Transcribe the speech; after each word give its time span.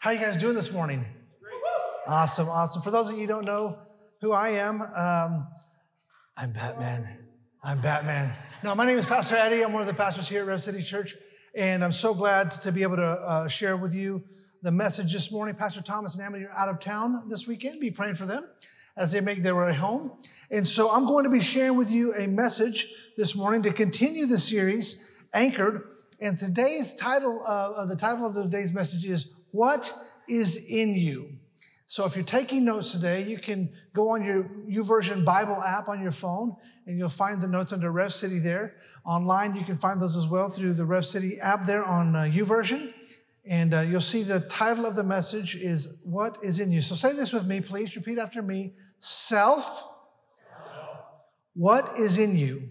How 0.00 0.08
are 0.08 0.12
you 0.14 0.20
guys 0.20 0.38
doing 0.38 0.54
this 0.54 0.72
morning? 0.72 1.04
Awesome, 2.06 2.48
awesome. 2.48 2.80
For 2.80 2.90
those 2.90 3.10
of 3.10 3.16
you 3.16 3.20
who 3.20 3.26
don't 3.26 3.44
know 3.44 3.76
who 4.22 4.32
I 4.32 4.48
am, 4.52 4.80
um, 4.80 5.46
I'm 6.38 6.54
Batman. 6.54 7.18
I'm 7.62 7.82
Batman. 7.82 8.34
No, 8.64 8.74
my 8.74 8.86
name 8.86 8.96
is 8.96 9.04
Pastor 9.04 9.36
Eddie. 9.36 9.62
I'm 9.62 9.74
one 9.74 9.82
of 9.82 9.88
the 9.88 9.92
pastors 9.92 10.26
here 10.26 10.40
at 10.40 10.46
Rev 10.46 10.62
City 10.62 10.82
Church, 10.82 11.14
and 11.54 11.84
I'm 11.84 11.92
so 11.92 12.14
glad 12.14 12.50
to 12.62 12.72
be 12.72 12.82
able 12.82 12.96
to 12.96 13.02
uh, 13.02 13.48
share 13.48 13.76
with 13.76 13.92
you 13.94 14.24
the 14.62 14.70
message 14.70 15.12
this 15.12 15.30
morning. 15.30 15.54
Pastor 15.54 15.82
Thomas 15.82 16.14
and 16.14 16.24
Amity 16.24 16.46
are 16.46 16.56
out 16.56 16.70
of 16.70 16.80
town 16.80 17.28
this 17.28 17.46
weekend. 17.46 17.78
Be 17.78 17.90
praying 17.90 18.14
for 18.14 18.24
them 18.24 18.48
as 18.96 19.12
they 19.12 19.20
make 19.20 19.42
their 19.42 19.54
way 19.54 19.74
home. 19.74 20.12
And 20.50 20.66
so 20.66 20.90
I'm 20.90 21.04
going 21.04 21.24
to 21.24 21.30
be 21.30 21.42
sharing 21.42 21.76
with 21.76 21.90
you 21.90 22.14
a 22.14 22.26
message 22.26 22.90
this 23.18 23.36
morning 23.36 23.62
to 23.64 23.70
continue 23.70 24.24
the 24.24 24.38
series, 24.38 25.14
Anchored. 25.34 25.82
And 26.22 26.38
today's 26.38 26.96
title, 26.96 27.42
uh, 27.46 27.84
the 27.84 27.96
title 27.96 28.24
of 28.24 28.32
today's 28.32 28.72
message 28.72 29.04
is, 29.04 29.34
What 29.52 29.92
is 30.28 30.66
in 30.68 30.94
You? 30.94 31.32
So 31.86 32.04
if 32.04 32.14
you're 32.14 32.24
taking 32.24 32.64
notes 32.64 32.92
today, 32.92 33.24
you 33.24 33.36
can 33.36 33.68
go 33.94 34.10
on 34.10 34.24
your 34.24 34.44
YouVersion 34.68 35.24
Bible 35.24 35.60
app 35.60 35.88
on 35.88 36.00
your 36.00 36.12
phone 36.12 36.54
and 36.86 36.96
you'll 36.96 37.08
find 37.08 37.42
the 37.42 37.48
notes 37.48 37.72
under 37.72 37.90
Rev 37.90 38.12
City 38.12 38.38
there. 38.38 38.76
Online, 39.04 39.56
you 39.56 39.64
can 39.64 39.74
find 39.74 40.00
those 40.00 40.16
as 40.16 40.28
well 40.28 40.48
through 40.48 40.74
the 40.74 40.84
Rev 40.84 41.04
City 41.04 41.40
app 41.40 41.66
there 41.66 41.82
on 41.82 42.14
uh, 42.14 42.20
YouVersion. 42.20 42.94
And 43.44 43.74
uh, 43.74 43.80
you'll 43.80 44.00
see 44.00 44.22
the 44.22 44.40
title 44.42 44.86
of 44.86 44.94
the 44.94 45.02
message 45.02 45.56
is 45.56 46.00
What 46.04 46.36
is 46.42 46.60
in 46.60 46.70
You? 46.70 46.80
So 46.80 46.94
say 46.94 47.12
this 47.12 47.32
with 47.32 47.48
me, 47.48 47.60
please. 47.60 47.96
Repeat 47.96 48.18
after 48.18 48.40
me. 48.40 48.74
Self. 49.00 49.64
Self. 49.64 51.04
What 51.54 51.98
is 51.98 52.18
in 52.18 52.36
you? 52.36 52.68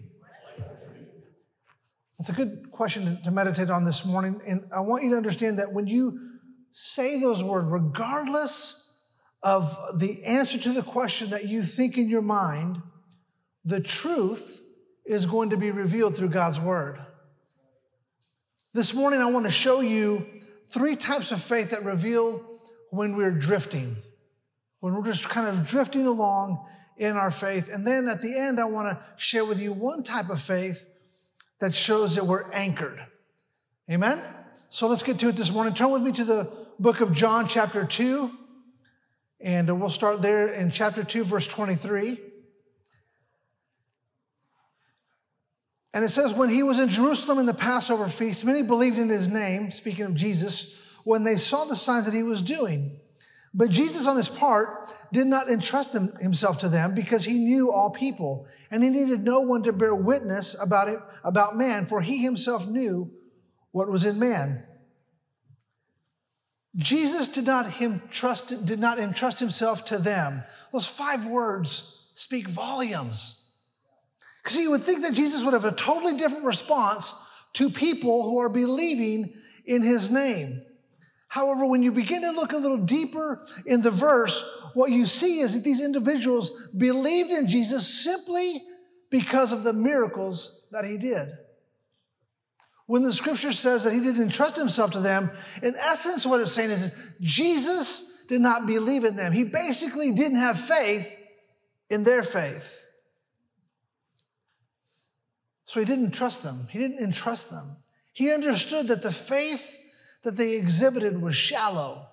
That's 2.18 2.30
a 2.30 2.34
good 2.34 2.70
question 2.70 3.18
to 3.24 3.30
meditate 3.30 3.68
on 3.68 3.84
this 3.84 4.04
morning. 4.04 4.40
And 4.46 4.64
I 4.74 4.80
want 4.80 5.02
you 5.04 5.10
to 5.10 5.16
understand 5.16 5.58
that 5.58 5.72
when 5.72 5.86
you 5.86 6.29
say 6.72 7.20
those 7.20 7.42
words, 7.42 7.66
regardless 7.68 9.08
of 9.42 9.76
the 9.98 10.24
answer 10.24 10.58
to 10.58 10.72
the 10.72 10.82
question 10.82 11.30
that 11.30 11.46
you 11.46 11.62
think 11.62 11.96
in 11.96 12.08
your 12.08 12.22
mind, 12.22 12.80
the 13.64 13.80
truth 13.80 14.60
is 15.04 15.26
going 15.26 15.50
to 15.50 15.56
be 15.56 15.70
revealed 15.70 16.16
through 16.16 16.28
God's 16.28 16.60
word. 16.60 16.98
This 18.72 18.94
morning, 18.94 19.20
I 19.20 19.30
want 19.30 19.46
to 19.46 19.50
show 19.50 19.80
you 19.80 20.26
three 20.66 20.94
types 20.94 21.32
of 21.32 21.42
faith 21.42 21.70
that 21.70 21.84
reveal 21.84 22.60
when 22.90 23.16
we're 23.16 23.32
drifting, 23.32 23.96
when 24.80 24.94
we're 24.94 25.04
just 25.04 25.28
kind 25.28 25.48
of 25.48 25.66
drifting 25.66 26.06
along 26.06 26.64
in 26.96 27.16
our 27.16 27.30
faith. 27.30 27.68
And 27.72 27.86
then 27.86 28.08
at 28.08 28.22
the 28.22 28.36
end, 28.36 28.60
I 28.60 28.66
want 28.66 28.88
to 28.88 28.98
share 29.16 29.44
with 29.44 29.58
you 29.58 29.72
one 29.72 30.04
type 30.04 30.30
of 30.30 30.40
faith 30.40 30.88
that 31.60 31.74
shows 31.74 32.14
that 32.14 32.26
we're 32.26 32.50
anchored. 32.52 33.04
Amen? 33.90 34.20
So 34.68 34.86
let's 34.86 35.02
get 35.02 35.18
to 35.20 35.28
it 35.28 35.36
this 35.36 35.50
morning. 35.50 35.74
Turn 35.74 35.90
with 35.90 36.02
me 36.02 36.12
to 36.12 36.24
the 36.24 36.59
book 36.80 37.02
of 37.02 37.12
John, 37.12 37.46
chapter 37.46 37.84
2. 37.84 38.30
And 39.42 39.80
we'll 39.80 39.90
start 39.90 40.22
there 40.22 40.48
in 40.48 40.70
chapter 40.70 41.04
2, 41.04 41.24
verse 41.24 41.46
23. 41.46 42.18
And 45.92 46.04
it 46.04 46.08
says, 46.08 46.32
When 46.32 46.48
he 46.48 46.62
was 46.62 46.78
in 46.78 46.88
Jerusalem 46.88 47.38
in 47.38 47.46
the 47.46 47.54
Passover 47.54 48.08
feast, 48.08 48.44
many 48.44 48.62
believed 48.62 48.98
in 48.98 49.08
his 49.08 49.28
name, 49.28 49.70
speaking 49.70 50.06
of 50.06 50.14
Jesus, 50.14 50.76
when 51.04 51.22
they 51.22 51.36
saw 51.36 51.64
the 51.64 51.76
signs 51.76 52.06
that 52.06 52.14
he 52.14 52.22
was 52.22 52.42
doing. 52.42 52.98
But 53.52 53.70
Jesus, 53.70 54.06
on 54.06 54.16
his 54.16 54.28
part, 54.28 54.90
did 55.12 55.26
not 55.26 55.50
entrust 55.50 55.92
himself 55.92 56.58
to 56.60 56.68
them 56.68 56.94
because 56.94 57.24
he 57.24 57.34
knew 57.34 57.70
all 57.70 57.90
people, 57.90 58.46
and 58.70 58.82
he 58.82 58.88
needed 58.88 59.24
no 59.24 59.40
one 59.40 59.64
to 59.64 59.72
bear 59.72 59.94
witness 59.94 60.56
about 60.62 60.88
it, 60.88 61.00
about 61.24 61.56
man, 61.56 61.84
for 61.84 62.00
he 62.00 62.18
himself 62.18 62.68
knew 62.68 63.10
what 63.72 63.90
was 63.90 64.04
in 64.04 64.18
man. 64.18 64.64
Jesus 66.76 67.28
did 67.28 67.46
not, 67.46 67.70
him 67.70 68.00
trust, 68.10 68.64
did 68.64 68.78
not 68.78 68.98
entrust 68.98 69.40
himself 69.40 69.86
to 69.86 69.98
them. 69.98 70.42
Those 70.72 70.86
five 70.86 71.26
words 71.26 72.12
speak 72.14 72.48
volumes. 72.48 73.36
Because 74.42 74.58
you 74.58 74.70
would 74.70 74.82
think 74.82 75.02
that 75.02 75.14
Jesus 75.14 75.42
would 75.42 75.52
have 75.52 75.64
a 75.64 75.72
totally 75.72 76.16
different 76.16 76.44
response 76.44 77.14
to 77.54 77.70
people 77.70 78.22
who 78.22 78.38
are 78.38 78.48
believing 78.48 79.34
in 79.66 79.82
his 79.82 80.10
name. 80.10 80.62
However, 81.28 81.66
when 81.66 81.82
you 81.82 81.92
begin 81.92 82.22
to 82.22 82.30
look 82.30 82.52
a 82.52 82.56
little 82.56 82.78
deeper 82.78 83.46
in 83.66 83.82
the 83.82 83.90
verse, 83.90 84.42
what 84.74 84.90
you 84.90 85.06
see 85.06 85.40
is 85.40 85.54
that 85.54 85.64
these 85.64 85.84
individuals 85.84 86.50
believed 86.76 87.30
in 87.30 87.48
Jesus 87.48 87.86
simply 88.04 88.60
because 89.10 89.52
of 89.52 89.62
the 89.62 89.72
miracles 89.72 90.66
that 90.70 90.84
he 90.84 90.96
did. 90.96 91.30
When 92.90 93.04
the 93.04 93.12
scripture 93.12 93.52
says 93.52 93.84
that 93.84 93.92
he 93.92 94.00
didn't 94.00 94.20
entrust 94.20 94.56
himself 94.56 94.90
to 94.94 94.98
them, 94.98 95.30
in 95.62 95.76
essence, 95.76 96.26
what 96.26 96.40
it's 96.40 96.50
saying 96.50 96.70
is 96.70 97.14
Jesus 97.20 98.24
did 98.28 98.40
not 98.40 98.66
believe 98.66 99.04
in 99.04 99.14
them. 99.14 99.30
He 99.30 99.44
basically 99.44 100.10
didn't 100.10 100.38
have 100.38 100.58
faith 100.58 101.24
in 101.88 102.02
their 102.02 102.24
faith. 102.24 102.84
So 105.66 105.78
he 105.78 105.86
didn't 105.86 106.10
trust 106.10 106.42
them. 106.42 106.66
He 106.68 106.80
didn't 106.80 106.98
entrust 106.98 107.52
them. 107.52 107.76
He 108.12 108.32
understood 108.32 108.88
that 108.88 109.04
the 109.04 109.12
faith 109.12 109.72
that 110.24 110.36
they 110.36 110.56
exhibited 110.56 111.22
was 111.22 111.36
shallow. 111.36 112.08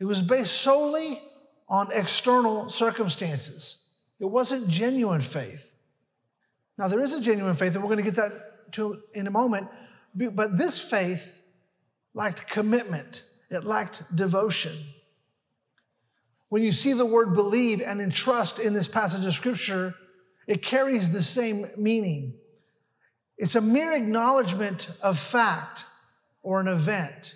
It 0.00 0.06
was 0.06 0.22
based 0.22 0.62
solely 0.62 1.20
on 1.68 1.88
external 1.92 2.70
circumstances. 2.70 3.98
It 4.18 4.30
wasn't 4.30 4.66
genuine 4.70 5.20
faith. 5.20 5.74
Now, 6.78 6.88
there 6.88 7.04
is 7.04 7.12
a 7.12 7.20
genuine 7.20 7.52
faith, 7.52 7.74
and 7.74 7.84
we're 7.84 7.94
going 7.94 8.02
to 8.02 8.10
get 8.10 8.16
that 8.16 8.53
to 8.74 9.02
in 9.14 9.26
a 9.26 9.30
moment. 9.30 9.68
But 10.14 10.56
this 10.56 10.80
faith 10.80 11.42
lacked 12.14 12.46
commitment. 12.48 13.24
It 13.50 13.64
lacked 13.64 14.14
devotion. 14.14 14.72
When 16.48 16.62
you 16.62 16.72
see 16.72 16.92
the 16.92 17.06
word 17.06 17.34
believe 17.34 17.80
and 17.80 18.00
entrust 18.00 18.58
in 18.58 18.74
this 18.74 18.86
passage 18.86 19.24
of 19.24 19.34
scripture, 19.34 19.94
it 20.46 20.62
carries 20.62 21.12
the 21.12 21.22
same 21.22 21.66
meaning. 21.76 22.34
It's 23.36 23.56
a 23.56 23.60
mere 23.60 23.92
acknowledgement 23.92 24.88
of 25.02 25.18
fact 25.18 25.86
or 26.42 26.60
an 26.60 26.68
event. 26.68 27.34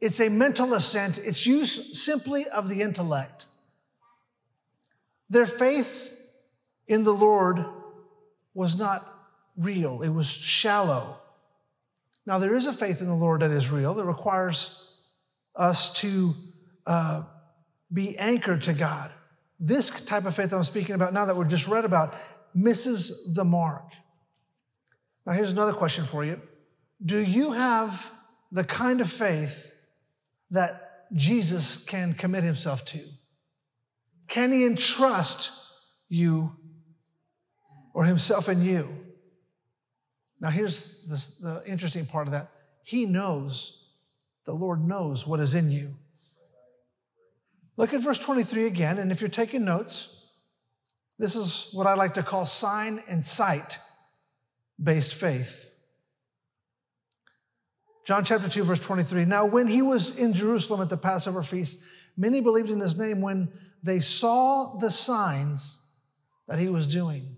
It's 0.00 0.20
a 0.20 0.28
mental 0.28 0.74
assent. 0.74 1.18
It's 1.18 1.46
use 1.46 2.00
simply 2.00 2.44
of 2.54 2.68
the 2.68 2.82
intellect. 2.82 3.46
Their 5.30 5.46
faith 5.46 6.30
in 6.86 7.04
the 7.04 7.14
Lord 7.14 7.64
was 8.54 8.76
not 8.76 9.11
real, 9.56 10.02
it 10.02 10.08
was 10.08 10.26
shallow. 10.26 11.18
Now, 12.26 12.38
there 12.38 12.54
is 12.54 12.66
a 12.66 12.72
faith 12.72 13.00
in 13.00 13.08
the 13.08 13.14
Lord 13.14 13.40
that 13.40 13.50
is 13.50 13.70
real 13.70 13.94
that 13.94 14.04
requires 14.04 14.96
us 15.56 15.92
to 16.00 16.34
uh, 16.86 17.24
be 17.92 18.16
anchored 18.16 18.62
to 18.62 18.72
God. 18.72 19.12
This 19.58 19.90
type 19.90 20.24
of 20.24 20.34
faith 20.34 20.50
that 20.50 20.56
I'm 20.56 20.64
speaking 20.64 20.94
about 20.94 21.12
now 21.12 21.24
that 21.24 21.36
we 21.36 21.46
just 21.46 21.68
read 21.68 21.84
about 21.84 22.14
misses 22.54 23.34
the 23.34 23.44
mark. 23.44 23.84
Now, 25.26 25.32
here's 25.32 25.52
another 25.52 25.72
question 25.72 26.04
for 26.04 26.24
you 26.24 26.40
Do 27.04 27.18
you 27.18 27.52
have 27.52 28.10
the 28.50 28.64
kind 28.64 29.00
of 29.00 29.10
faith 29.10 29.74
that 30.50 31.06
Jesus 31.14 31.84
can 31.84 32.14
commit 32.14 32.44
himself 32.44 32.84
to? 32.86 32.98
Can 34.28 34.52
he 34.52 34.64
entrust 34.64 35.52
you 36.08 36.56
or 37.94 38.04
himself 38.04 38.48
in 38.48 38.62
you? 38.62 38.88
Now, 40.42 40.50
here's 40.50 41.38
the 41.40 41.62
interesting 41.70 42.04
part 42.04 42.26
of 42.26 42.32
that. 42.32 42.50
He 42.82 43.06
knows, 43.06 43.86
the 44.44 44.52
Lord 44.52 44.84
knows 44.84 45.24
what 45.24 45.38
is 45.38 45.54
in 45.54 45.70
you. 45.70 45.94
Look 47.76 47.94
at 47.94 48.00
verse 48.00 48.18
23 48.18 48.66
again, 48.66 48.98
and 48.98 49.12
if 49.12 49.20
you're 49.20 49.30
taking 49.30 49.64
notes, 49.64 50.26
this 51.16 51.36
is 51.36 51.68
what 51.72 51.86
I 51.86 51.94
like 51.94 52.14
to 52.14 52.24
call 52.24 52.44
sign 52.44 53.00
and 53.08 53.24
sight 53.24 53.78
based 54.82 55.14
faith. 55.14 55.72
John 58.04 58.24
chapter 58.24 58.48
2, 58.48 58.64
verse 58.64 58.80
23. 58.80 59.24
Now, 59.26 59.46
when 59.46 59.68
he 59.68 59.80
was 59.80 60.18
in 60.18 60.32
Jerusalem 60.32 60.80
at 60.80 60.88
the 60.88 60.96
Passover 60.96 61.44
feast, 61.44 61.84
many 62.16 62.40
believed 62.40 62.68
in 62.68 62.80
his 62.80 62.98
name 62.98 63.20
when 63.20 63.48
they 63.84 64.00
saw 64.00 64.76
the 64.78 64.90
signs 64.90 66.00
that 66.48 66.58
he 66.58 66.68
was 66.68 66.88
doing. 66.88 67.36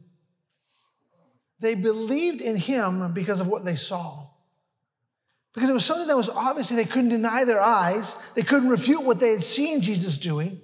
They 1.61 1.75
believed 1.75 2.41
in 2.41 2.57
him 2.57 3.13
because 3.13 3.41
of 3.41 3.47
what 3.47 3.65
they 3.65 3.75
saw. 3.75 4.27
Because 5.55 5.71
it 5.71 5.73
was 5.73 5.85
something 5.85 6.09
that 6.09 6.17
was 6.17 6.29
obviously 6.29 6.77
they 6.77 6.85
couldn't 6.85 7.11
deny 7.11 7.45
their 7.45 7.61
eyes. 7.61 8.17
They 8.35 8.43
couldn't 8.43 8.69
refute 8.69 9.05
what 9.05 9.21
they 9.21 9.31
had 9.31 9.45
seen 9.45 9.81
Jesus 9.81 10.19
doing. 10.19 10.61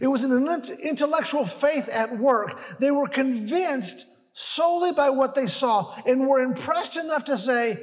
It 0.00 0.06
was 0.06 0.22
an 0.22 0.32
intellectual 0.80 1.44
faith 1.44 1.88
at 1.88 2.18
work. 2.18 2.58
They 2.78 2.92
were 2.92 3.08
convinced 3.08 4.36
solely 4.38 4.92
by 4.92 5.10
what 5.10 5.34
they 5.34 5.48
saw 5.48 5.92
and 6.06 6.28
were 6.28 6.40
impressed 6.40 6.96
enough 6.96 7.24
to 7.24 7.36
say, 7.36 7.76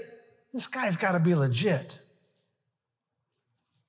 this 0.53 0.67
guy's 0.67 0.95
got 0.95 1.11
to 1.11 1.19
be 1.19 1.35
legit. 1.35 1.99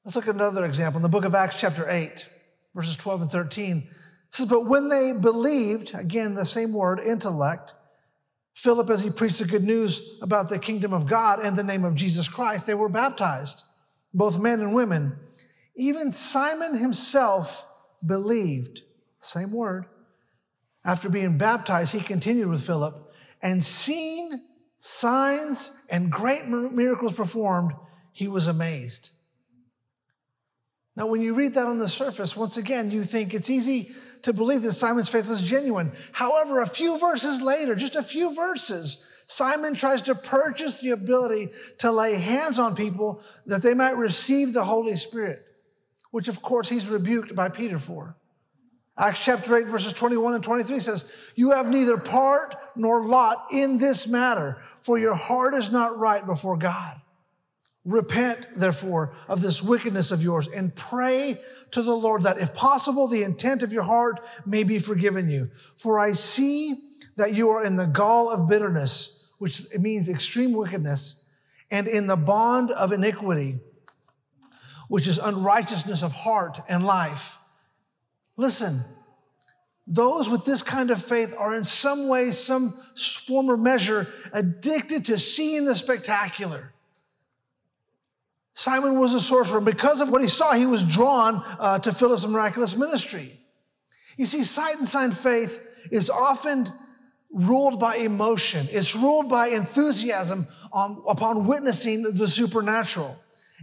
Let's 0.05 0.17
look 0.17 0.27
at 0.27 0.35
another 0.35 0.65
example 0.65 0.99
in 0.99 1.03
the 1.03 1.09
book 1.09 1.25
of 1.25 1.35
Acts, 1.37 1.61
chapter 1.61 1.89
8, 1.89 2.29
verses 2.75 2.97
12 2.97 3.23
and 3.23 3.31
13. 3.31 3.77
It 3.79 3.85
says, 4.31 4.49
But 4.49 4.67
when 4.67 4.89
they 4.89 5.13
believed, 5.13 5.95
again, 5.95 6.35
the 6.35 6.45
same 6.45 6.73
word, 6.73 6.99
intellect, 6.99 7.75
Philip, 8.57 8.89
as 8.89 9.03
he 9.03 9.11
preached 9.11 9.39
the 9.39 9.45
good 9.45 9.65
news 9.65 10.19
about 10.23 10.49
the 10.49 10.59
kingdom 10.59 10.95
of 10.95 11.07
God 11.07 11.41
and 11.41 11.57
the 11.57 11.63
name 11.63 11.85
of 11.85 11.95
Jesus 11.95 12.27
Christ, 12.27 12.67
they 12.67 12.73
were 12.73 12.89
baptized, 12.89 13.63
both 14.15 14.41
men 14.41 14.61
and 14.61 14.75
women. 14.75 15.15
Even 15.77 16.11
Simon 16.11 16.79
himself 16.79 17.71
believed, 18.05 18.81
same 19.21 19.53
word. 19.53 19.85
After 20.87 21.11
being 21.11 21.37
baptized, 21.37 21.93
he 21.93 22.01
continued 22.01 22.49
with 22.49 22.67
Philip 22.67 23.13
and 23.43 23.63
seeing 23.63 24.33
signs 24.79 25.87
and 25.91 26.11
great 26.11 26.47
miracles 26.47 27.13
performed, 27.13 27.73
he 28.13 28.27
was 28.27 28.49
amazed. 28.49 29.11
Now, 30.97 31.09
when 31.09 31.21
you 31.21 31.35
read 31.35 31.53
that 31.55 31.67
on 31.67 31.79
the 31.79 31.91
surface, 31.91 32.35
once 32.35 32.57
again, 32.57 32.91
you 32.91 33.03
think 33.03 33.35
it's 33.35 33.51
easy 33.51 33.91
to 34.27 34.33
believe 34.33 34.63
that 34.63 34.73
Simon's 34.73 35.09
faith 35.09 35.29
was 35.29 35.41
genuine. 35.41 35.93
However, 36.11 36.61
a 36.61 36.67
few 36.67 36.99
verses 36.99 37.41
later, 37.41 37.77
just 37.77 37.95
a 37.95 38.03
few 38.03 38.35
verses, 38.35 39.23
Simon 39.29 39.75
tries 39.75 40.03
to 40.03 40.17
purchase 40.17 40.81
the 40.81 40.91
ability 40.91 41.51
to 41.79 41.93
lay 41.93 42.17
hands 42.17 42.59
on 42.59 42.75
people 42.75 43.23
that 43.47 43.63
they 43.63 43.73
might 43.73 43.97
receive 43.97 44.53
the 44.53 44.65
Holy 44.65 44.97
Spirit, 44.97 45.47
which 46.11 46.27
of 46.27 46.43
course 46.43 46.69
he's 46.69 46.89
rebuked 46.89 47.37
by 47.37 47.49
Peter 47.49 47.79
for. 47.79 48.17
Acts 48.99 49.25
chapter 49.25 49.59
8, 49.59 49.69
verses 49.69 49.93
21 49.93 50.35
and 50.35 50.43
23 50.43 50.81
says, 50.81 51.09
You 51.37 51.53
have 51.53 51.71
neither 51.71 51.97
part 51.97 52.53
nor 52.75 53.07
lot 53.07 53.47
in 53.53 53.79
this 53.79 54.09
matter, 54.09 54.59
for 54.81 54.99
your 54.99 55.15
heart 55.15 55.55
is 55.55 55.71
not 55.71 55.99
right 55.99 56.27
before 56.27 56.57
God. 56.57 57.01
Repent, 57.87 58.49
therefore, 58.57 59.15
of 59.29 59.41
this 59.41 59.63
wickedness 59.63 60.11
of 60.11 60.21
yours 60.21 60.49
and 60.49 60.75
pray 60.75 61.39
to 61.71 61.83
the 61.83 61.97
Lord 61.97 62.25
that, 62.25 62.39
if 62.39 62.53
possible, 62.53 63.07
the 63.07 63.23
intent 63.23 63.63
of 63.63 63.73
your 63.73 63.85
heart 63.85 64.19
may 64.45 64.65
be 64.65 64.81
forgiven 64.81 65.31
you. 65.31 65.51
For 65.77 66.01
I 66.01 66.13
see 66.13 66.75
that 67.15 67.35
you 67.35 67.49
are 67.51 67.65
in 67.65 67.77
the 67.77 67.87
gall 67.87 68.29
of 68.29 68.49
bitterness, 68.49 69.33
which 69.39 69.73
means 69.79 70.09
extreme 70.09 70.53
wickedness, 70.53 71.31
and 71.71 71.87
in 71.87 72.09
the 72.09 72.17
bond 72.17 72.73
of 72.73 72.91
iniquity, 72.91 73.61
which 74.89 75.07
is 75.07 75.19
unrighteousness 75.19 76.03
of 76.03 76.13
heart 76.13 76.59
and 76.69 76.85
life. 76.85 77.39
Listen, 78.37 78.81
those 79.87 80.29
with 80.29 80.45
this 80.45 80.61
kind 80.61 80.91
of 80.91 81.01
faith 81.01 81.33
are 81.39 81.55
in 81.55 81.63
some 81.63 82.09
way, 82.09 82.31
some 82.31 82.75
form 82.97 83.49
or 83.49 83.57
measure 83.57 84.09
addicted 84.33 85.07
to 85.07 85.21
seeing 85.21 85.67
the 85.67 85.77
spectacular. 85.77 86.73
Simon 88.59 88.99
was 88.99 89.13
a 89.13 89.21
sorcerer. 89.21 89.61
Because 89.61 90.01
of 90.01 90.11
what 90.11 90.23
he 90.23 90.29
saw, 90.29 90.55
he 90.55 90.65
was 90.65 90.83
drawn 90.83 91.43
uh, 91.61 91.79
to 91.81 91.93
Philip's 91.93 92.27
miraculous 92.27 92.75
ministry. 92.75 93.39
You 94.17 94.25
see, 94.25 94.45
sight 94.45 94.79
and 94.79 94.89
sign 94.89 95.11
faith 95.11 95.63
is 95.93 96.09
often 96.09 96.73
ruled 97.31 97.79
by 97.79 97.97
emotion. 97.97 98.67
It's 98.71 98.97
ruled 98.97 99.29
by 99.29 99.49
enthusiasm 99.49 100.47
on, 100.73 101.03
upon 101.07 101.47
witnessing 101.47 102.03
the 102.03 102.27
supernatural. 102.27 103.15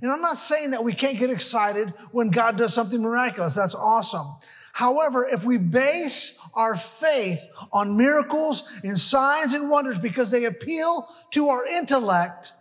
And 0.04 0.12
I'm 0.12 0.22
not 0.22 0.38
saying 0.38 0.72
that 0.72 0.84
we 0.84 0.94
can't 0.94 1.18
get 1.18 1.32
excited 1.32 1.92
when 2.12 2.30
God 2.30 2.56
does 2.56 2.76
something 2.76 3.02
miraculous. 3.02 3.56
That's 3.56 3.74
awesome. 3.74 4.28
However, 4.74 5.28
if 5.28 5.44
we 5.44 5.58
base 5.58 6.40
our 6.54 6.76
faith 6.76 7.42
on 7.72 7.98
miracles 7.98 8.72
and 8.84 9.00
signs 9.00 9.56
and 9.56 9.72
wonders 9.72 9.98
because 9.98 10.30
they 10.30 10.46
appeal 10.46 11.10
to 11.32 11.50
our 11.50 11.66
intellect, 11.66 12.54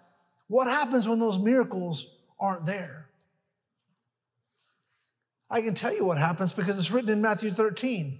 what 0.49 0.67
happens 0.67 1.07
when 1.07 1.19
those 1.19 1.39
miracles 1.39 2.17
aren't 2.43 2.67
there? 2.67 3.09
I 5.49 5.63
can 5.63 5.75
tell 5.75 5.95
you 5.95 6.05
what 6.05 6.19
happens 6.19 6.53
because 6.53 6.79
it's 6.79 6.91
written 6.91 7.11
in 7.11 7.23
Matthew 7.23 7.51
13. 7.51 8.19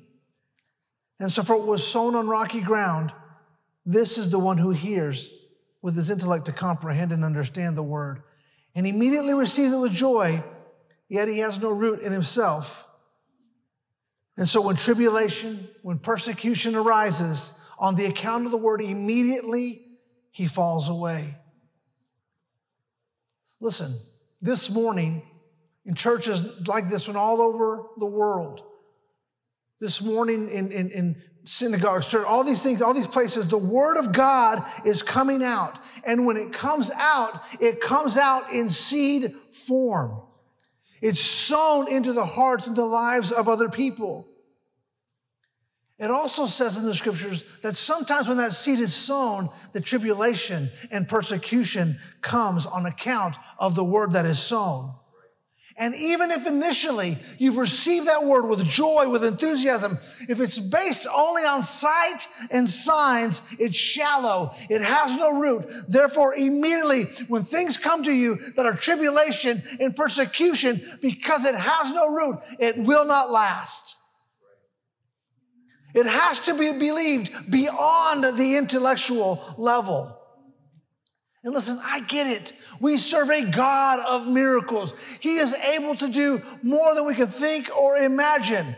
And 1.21 1.31
so, 1.31 1.43
for 1.43 1.59
what 1.59 1.67
was 1.67 1.87
sown 1.87 2.15
on 2.15 2.29
rocky 2.29 2.61
ground, 2.61 3.13
this 3.85 4.17
is 4.17 4.31
the 4.31 4.39
one 4.39 4.57
who 4.57 4.71
hears 4.71 5.31
with 5.83 5.97
his 5.97 6.09
intellect 6.09 6.47
to 6.47 6.53
comprehend 6.53 7.13
and 7.13 7.25
understand 7.25 7.77
the 7.77 7.83
word, 7.83 8.23
and 8.75 8.87
immediately 8.87 9.35
receives 9.35 9.73
it 9.73 9.79
with 9.79 9.93
joy, 9.93 10.43
yet 11.09 11.29
he 11.29 11.41
has 11.41 11.61
no 11.61 11.71
root 11.71 12.01
in 12.01 12.13
himself 12.13 12.89
and 14.37 14.49
so 14.49 14.63
when 14.63 14.77
tribulation, 14.77 15.69
when 15.83 15.99
persecution 15.99 16.75
arises 16.75 17.61
on 17.79 17.97
the 17.97 18.07
account 18.07 18.47
of 18.47 18.53
the 18.53 18.59
word, 18.59 18.81
immediately 18.81 19.85
he 20.31 20.47
falls 20.47 20.89
away. 20.89 21.37
Listen, 23.61 23.95
this 24.43 24.69
morning 24.69 25.23
in 25.87 25.95
churches 25.95 26.67
like 26.69 26.91
this 26.91 27.09
one 27.09 27.17
all 27.17 27.41
over 27.41 27.85
the 27.99 28.07
world, 28.07 28.63
this 29.81 30.03
morning 30.03 30.49
in, 30.51 30.71
in, 30.71 30.91
in 30.91 31.23
synagogues, 31.45 32.07
church, 32.07 32.27
all 32.27 32.45
these 32.45 32.63
things, 32.63 32.83
all 32.83 32.95
these 32.95 33.07
places, 33.07 33.49
the 33.49 33.59
word 33.59 33.97
of 33.97 34.13
God 34.13 34.65
is 34.85 35.03
coming 35.03 35.43
out. 35.43 35.79
And 36.05 36.27
when 36.27 36.37
it 36.37 36.53
comes 36.53 36.91
out, 36.91 37.41
it 37.61 37.81
comes 37.81 38.17
out 38.17 38.53
in 38.53 38.69
seed 38.69 39.35
form. 39.67 40.21
It's 41.01 41.21
sown 41.21 41.89
into 41.89 42.13
the 42.13 42.25
hearts 42.25 42.67
and 42.67 42.77
the 42.77 42.85
lives 42.85 43.33
of 43.33 43.49
other 43.49 43.69
people. 43.69 44.29
It 46.03 46.11
also 46.11 46.47
says 46.47 46.77
in 46.77 46.85
the 46.85 46.97
scriptures 46.97 47.45
that 47.63 47.77
sometimes 47.77 48.27
when 48.27 48.39
that 48.39 48.55
seed 48.55 48.81
is 48.81 48.93
sown, 48.93 49.49
the 49.73 49.81
tribulation 49.81 50.69
and 50.91 51.09
persecution 51.09 51.97
comes 52.23 52.67
on 52.67 52.87
account 52.87 53.37
of 53.57 53.77
the 53.77 53.85
word 53.85 54.11
that 54.13 54.27
is 54.27 54.41
sown. 54.41 54.95
And 55.77 55.95
even 55.95 56.33
if 56.33 56.45
initially 56.45 57.19
you've 57.39 57.57
received 57.57 58.09
that 58.09 58.25
word 58.25 58.49
with 58.49 58.67
joy, 58.67 59.09
with 59.09 59.23
enthusiasm, 59.23 59.97
if 60.29 60.41
it's 60.41 60.59
based 60.59 61.07
only 61.15 61.43
on 61.43 61.63
sight 61.63 62.27
and 62.51 62.69
signs, 62.69 63.41
it's 63.61 63.77
shallow. 63.77 64.51
It 64.69 64.83
has 64.83 65.15
no 65.15 65.39
root. 65.41 65.65
Therefore, 65.89 66.35
immediately 66.35 67.05
when 67.29 67.45
things 67.45 67.77
come 67.77 68.03
to 68.03 68.13
you 68.13 68.39
that 68.57 68.67
are 68.67 68.75
tribulation 68.75 69.63
and 69.79 69.95
persecution, 69.95 70.83
because 71.01 71.45
it 71.45 71.55
has 71.55 71.95
no 71.95 72.13
root, 72.13 72.41
it 72.59 72.77
will 72.77 73.05
not 73.05 73.31
last. 73.31 74.01
It 75.95 76.07
has 76.07 76.39
to 76.41 76.59
be 76.59 76.79
believed 76.79 77.51
beyond 77.51 78.37
the 78.37 78.57
intellectual 78.57 79.43
level. 79.59 80.19
And 81.45 81.53
listen, 81.53 81.79
I 81.83 82.01
get 82.01 82.27
it. 82.27 82.53
We 82.81 82.97
serve 82.97 83.31
a 83.31 83.51
God 83.51 84.01
of 84.09 84.29
miracles. 84.29 84.95
He 85.21 85.37
is 85.37 85.55
able 85.55 85.97
to 85.97 86.09
do 86.09 86.41
more 86.63 86.95
than 86.95 87.07
we 87.07 87.15
can 87.15 87.27
think 87.27 87.75
or 87.77 87.97
imagine. 87.97 88.77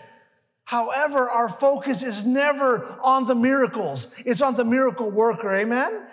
However, 0.64 1.28
our 1.28 1.49
focus 1.49 2.02
is 2.02 2.26
never 2.26 2.99
on 3.02 3.26
the 3.26 3.34
miracles. 3.34 4.20
It's 4.25 4.40
on 4.40 4.56
the 4.56 4.64
miracle 4.64 5.10
worker. 5.10 5.55
Amen? 5.55 6.08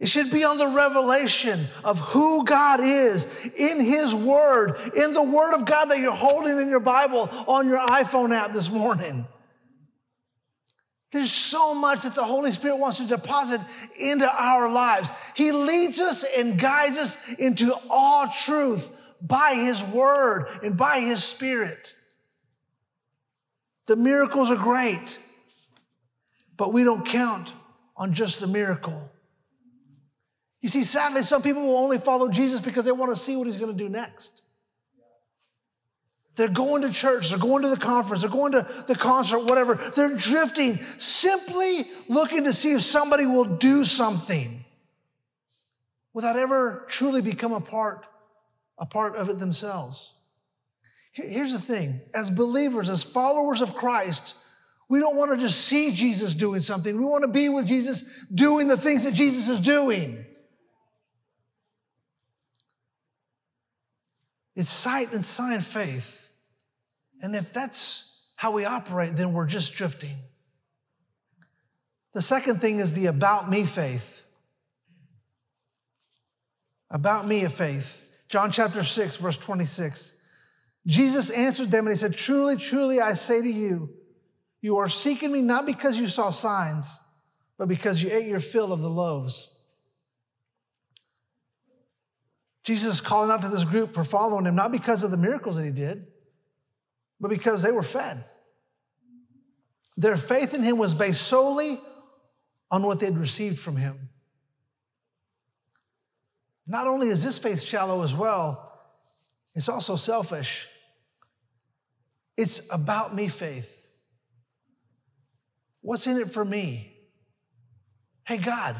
It 0.00 0.08
should 0.08 0.30
be 0.30 0.44
on 0.44 0.58
the 0.58 0.68
revelation 0.68 1.66
of 1.82 1.98
who 1.98 2.44
God 2.44 2.78
is 2.80 3.50
in 3.56 3.84
His 3.84 4.14
Word, 4.14 4.76
in 4.94 5.12
the 5.12 5.24
Word 5.24 5.54
of 5.54 5.66
God 5.66 5.86
that 5.86 5.98
you're 5.98 6.12
holding 6.12 6.60
in 6.60 6.68
your 6.68 6.80
Bible 6.80 7.28
on 7.48 7.68
your 7.68 7.78
iPhone 7.78 8.32
app 8.32 8.52
this 8.52 8.70
morning. 8.70 9.26
There's 11.10 11.32
so 11.32 11.74
much 11.74 12.02
that 12.02 12.14
the 12.14 12.24
Holy 12.24 12.52
Spirit 12.52 12.76
wants 12.76 12.98
to 12.98 13.06
deposit 13.06 13.60
into 13.98 14.30
our 14.30 14.70
lives. 14.70 15.10
He 15.34 15.50
leads 15.52 16.00
us 16.00 16.24
and 16.36 16.60
guides 16.60 16.98
us 16.98 17.32
into 17.34 17.74
all 17.90 18.28
truth 18.28 18.94
by 19.20 19.54
His 19.54 19.82
Word 19.86 20.46
and 20.62 20.76
by 20.76 21.00
His 21.00 21.24
Spirit. 21.24 21.94
The 23.86 23.96
miracles 23.96 24.50
are 24.50 24.56
great, 24.56 25.18
but 26.56 26.72
we 26.72 26.84
don't 26.84 27.06
count 27.06 27.52
on 27.96 28.12
just 28.12 28.38
the 28.38 28.46
miracle. 28.46 29.10
You 30.60 30.68
see, 30.68 30.82
sadly, 30.82 31.22
some 31.22 31.42
people 31.42 31.62
will 31.62 31.76
only 31.76 31.98
follow 31.98 32.28
Jesus 32.28 32.60
because 32.60 32.84
they 32.84 32.92
want 32.92 33.14
to 33.14 33.20
see 33.20 33.36
what 33.36 33.46
he's 33.46 33.58
going 33.58 33.72
to 33.72 33.78
do 33.78 33.88
next. 33.88 34.42
They're 36.34 36.48
going 36.48 36.82
to 36.82 36.92
church, 36.92 37.30
they're 37.30 37.38
going 37.38 37.62
to 37.62 37.68
the 37.68 37.76
conference, 37.76 38.22
they're 38.22 38.30
going 38.30 38.52
to 38.52 38.66
the 38.86 38.94
concert, 38.94 39.40
whatever. 39.40 39.74
They're 39.74 40.16
drifting, 40.16 40.78
simply 40.98 41.82
looking 42.08 42.44
to 42.44 42.52
see 42.52 42.72
if 42.72 42.82
somebody 42.82 43.26
will 43.26 43.44
do 43.44 43.82
something 43.84 44.64
without 46.14 46.36
ever 46.36 46.86
truly 46.88 47.22
become 47.22 47.52
a 47.52 47.60
part, 47.60 48.06
a 48.78 48.86
part 48.86 49.16
of 49.16 49.28
it 49.28 49.40
themselves. 49.40 50.26
Here's 51.12 51.52
the 51.52 51.60
thing 51.60 52.00
as 52.14 52.30
believers, 52.30 52.88
as 52.88 53.02
followers 53.02 53.60
of 53.60 53.74
Christ, 53.74 54.36
we 54.88 55.00
don't 55.00 55.16
want 55.16 55.32
to 55.32 55.36
just 55.38 55.62
see 55.62 55.92
Jesus 55.92 56.34
doing 56.34 56.60
something. 56.60 56.96
We 56.96 57.04
want 57.04 57.24
to 57.24 57.30
be 57.30 57.48
with 57.48 57.66
Jesus 57.66 58.24
doing 58.32 58.68
the 58.68 58.76
things 58.76 59.04
that 59.04 59.14
Jesus 59.14 59.48
is 59.48 59.60
doing. 59.60 60.24
It's 64.58 64.70
sight 64.70 65.12
and 65.12 65.24
sign 65.24 65.60
faith. 65.60 66.32
And 67.22 67.36
if 67.36 67.52
that's 67.52 68.32
how 68.34 68.50
we 68.50 68.64
operate, 68.64 69.14
then 69.14 69.32
we're 69.32 69.46
just 69.46 69.74
drifting. 69.74 70.16
The 72.12 72.22
second 72.22 72.60
thing 72.60 72.80
is 72.80 72.92
the 72.92 73.06
about 73.06 73.48
me 73.48 73.64
faith. 73.64 74.26
About 76.90 77.28
me 77.28 77.44
of 77.44 77.54
faith. 77.54 78.04
John 78.28 78.50
chapter 78.50 78.82
6, 78.82 79.18
verse 79.18 79.36
26. 79.36 80.14
Jesus 80.88 81.30
answered 81.30 81.70
them 81.70 81.86
and 81.86 81.94
he 81.94 82.00
said, 82.00 82.16
Truly, 82.16 82.56
truly, 82.56 83.00
I 83.00 83.14
say 83.14 83.40
to 83.40 83.48
you, 83.48 83.90
you 84.60 84.78
are 84.78 84.88
seeking 84.88 85.30
me 85.30 85.40
not 85.40 85.66
because 85.66 85.96
you 85.96 86.08
saw 86.08 86.30
signs, 86.30 86.98
but 87.58 87.68
because 87.68 88.02
you 88.02 88.10
ate 88.10 88.26
your 88.26 88.40
fill 88.40 88.72
of 88.72 88.80
the 88.80 88.90
loaves. 88.90 89.57
Jesus 92.64 92.96
is 92.96 93.00
calling 93.00 93.30
out 93.30 93.42
to 93.42 93.48
this 93.48 93.64
group 93.64 93.94
for 93.94 94.04
following 94.04 94.44
him, 94.44 94.54
not 94.54 94.72
because 94.72 95.02
of 95.02 95.10
the 95.10 95.16
miracles 95.16 95.56
that 95.56 95.64
he 95.64 95.70
did, 95.70 96.06
but 97.20 97.28
because 97.28 97.62
they 97.62 97.72
were 97.72 97.82
fed. 97.82 98.22
Their 99.96 100.16
faith 100.16 100.54
in 100.54 100.62
him 100.62 100.78
was 100.78 100.94
based 100.94 101.22
solely 101.22 101.78
on 102.70 102.82
what 102.82 103.00
they'd 103.00 103.16
received 103.16 103.58
from 103.58 103.76
him. 103.76 104.08
Not 106.66 106.86
only 106.86 107.08
is 107.08 107.24
this 107.24 107.38
faith 107.38 107.62
shallow 107.62 108.02
as 108.02 108.14
well, 108.14 108.64
it's 109.54 109.68
also 109.68 109.96
selfish. 109.96 110.68
It's 112.36 112.70
about 112.72 113.14
me 113.14 113.28
faith. 113.28 113.88
What's 115.80 116.06
in 116.06 116.18
it 116.18 116.30
for 116.30 116.44
me? 116.44 116.94
Hey, 118.24 118.36
God, 118.36 118.76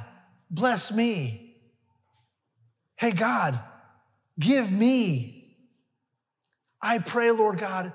bless 0.50 0.92
me. 0.92 1.48
Hey, 2.99 3.12
God, 3.12 3.59
give 4.38 4.73
me. 4.73 5.57
I 6.83 6.99
pray, 6.99 7.31
Lord 7.31 7.59
God, 7.59 7.93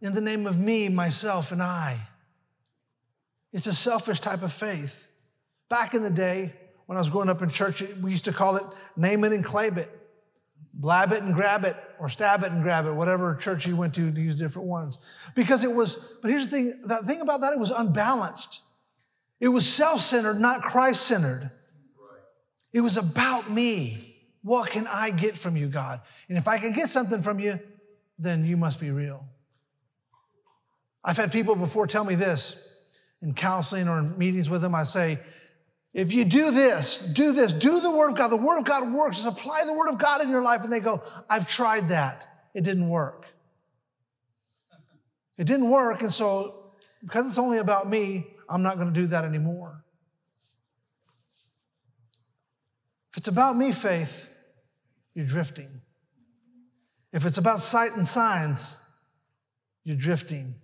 in 0.00 0.14
the 0.14 0.20
name 0.22 0.46
of 0.46 0.58
me, 0.58 0.88
myself, 0.88 1.52
and 1.52 1.62
I. 1.62 2.00
It's 3.52 3.66
a 3.66 3.74
selfish 3.74 4.20
type 4.20 4.42
of 4.42 4.52
faith. 4.52 5.10
Back 5.68 5.92
in 5.94 6.02
the 6.02 6.10
day, 6.10 6.54
when 6.86 6.96
I 6.96 7.00
was 7.00 7.10
growing 7.10 7.28
up 7.28 7.42
in 7.42 7.50
church, 7.50 7.82
we 8.00 8.10
used 8.10 8.24
to 8.26 8.32
call 8.32 8.56
it 8.56 8.62
name 8.96 9.24
it 9.24 9.32
and 9.32 9.44
claim 9.44 9.76
it, 9.76 9.90
blab 10.72 11.12
it 11.12 11.22
and 11.22 11.34
grab 11.34 11.64
it, 11.64 11.76
or 11.98 12.08
stab 12.08 12.42
it 12.42 12.50
and 12.50 12.62
grab 12.62 12.86
it, 12.86 12.92
whatever 12.92 13.34
church 13.34 13.66
you 13.66 13.76
went 13.76 13.94
to 13.96 14.10
to 14.10 14.20
use 14.20 14.38
different 14.38 14.68
ones. 14.68 14.96
Because 15.34 15.64
it 15.64 15.72
was, 15.72 15.96
but 16.22 16.30
here's 16.30 16.44
the 16.44 16.50
thing, 16.50 16.80
the 16.82 16.96
thing 16.98 17.20
about 17.20 17.42
that, 17.42 17.52
it 17.52 17.58
was 17.58 17.72
unbalanced. 17.72 18.62
It 19.38 19.48
was 19.48 19.68
self-centered, 19.68 20.40
not 20.40 20.62
Christ-centered. 20.62 21.50
It 22.72 22.80
was 22.80 22.96
about 22.96 23.50
me. 23.50 24.15
What 24.46 24.70
can 24.70 24.86
I 24.86 25.10
get 25.10 25.36
from 25.36 25.56
you, 25.56 25.66
God? 25.66 26.00
And 26.28 26.38
if 26.38 26.46
I 26.46 26.58
can 26.58 26.70
get 26.70 26.88
something 26.88 27.20
from 27.20 27.40
you, 27.40 27.58
then 28.16 28.44
you 28.44 28.56
must 28.56 28.78
be 28.78 28.92
real. 28.92 29.26
I've 31.02 31.16
had 31.16 31.32
people 31.32 31.56
before 31.56 31.88
tell 31.88 32.04
me 32.04 32.14
this 32.14 32.86
in 33.22 33.34
counseling 33.34 33.88
or 33.88 33.98
in 33.98 34.16
meetings 34.16 34.48
with 34.48 34.62
them. 34.62 34.72
I 34.72 34.84
say, 34.84 35.18
if 35.94 36.14
you 36.14 36.24
do 36.24 36.52
this, 36.52 37.00
do 37.00 37.32
this, 37.32 37.54
do 37.54 37.80
the 37.80 37.90
Word 37.90 38.10
of 38.10 38.16
God, 38.16 38.28
the 38.28 38.36
Word 38.36 38.60
of 38.60 38.64
God 38.64 38.94
works. 38.94 39.16
Just 39.16 39.26
apply 39.26 39.64
the 39.66 39.72
Word 39.72 39.88
of 39.88 39.98
God 39.98 40.22
in 40.22 40.30
your 40.30 40.42
life. 40.42 40.62
And 40.62 40.72
they 40.72 40.78
go, 40.78 41.02
I've 41.28 41.48
tried 41.48 41.88
that. 41.88 42.28
It 42.54 42.62
didn't 42.62 42.88
work. 42.88 43.26
It 45.38 45.48
didn't 45.48 45.70
work. 45.70 46.02
And 46.02 46.12
so, 46.12 46.70
because 47.02 47.26
it's 47.26 47.38
only 47.38 47.58
about 47.58 47.90
me, 47.90 48.28
I'm 48.48 48.62
not 48.62 48.76
going 48.76 48.94
to 48.94 49.00
do 49.00 49.08
that 49.08 49.24
anymore. 49.24 49.82
If 53.10 53.16
it's 53.16 53.28
about 53.28 53.56
me, 53.56 53.72
faith, 53.72 54.34
you're 55.16 55.24
drifting. 55.24 55.80
If 57.10 57.24
it's 57.24 57.38
about 57.38 57.60
sight 57.60 57.92
and 57.96 58.06
signs, 58.06 58.78
you're 59.82 59.96
drifting. 59.96 60.54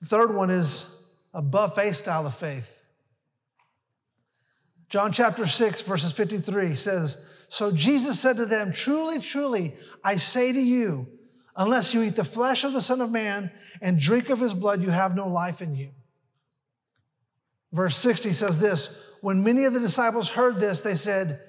The 0.00 0.06
third 0.06 0.32
one 0.32 0.50
is 0.50 1.18
a 1.34 1.42
buffet 1.42 1.92
style 1.92 2.24
of 2.24 2.36
faith. 2.36 2.84
John 4.88 5.10
chapter 5.10 5.44
6, 5.44 5.82
verses 5.82 6.12
53 6.12 6.76
says, 6.76 7.26
So 7.48 7.72
Jesus 7.72 8.20
said 8.20 8.36
to 8.36 8.46
them, 8.46 8.72
Truly, 8.72 9.18
truly, 9.18 9.74
I 10.04 10.14
say 10.14 10.52
to 10.52 10.60
you, 10.60 11.08
unless 11.56 11.94
you 11.94 12.02
eat 12.04 12.14
the 12.14 12.22
flesh 12.22 12.62
of 12.62 12.72
the 12.72 12.80
Son 12.80 13.00
of 13.00 13.10
Man 13.10 13.50
and 13.82 13.98
drink 13.98 14.30
of 14.30 14.38
his 14.38 14.54
blood, 14.54 14.80
you 14.82 14.90
have 14.90 15.16
no 15.16 15.26
life 15.26 15.60
in 15.60 15.74
you. 15.74 15.90
Verse 17.72 17.96
60 17.96 18.30
says 18.30 18.60
this 18.60 19.02
When 19.20 19.42
many 19.42 19.64
of 19.64 19.72
the 19.72 19.80
disciples 19.80 20.30
heard 20.30 20.60
this, 20.60 20.82
they 20.82 20.94
said, 20.94 21.40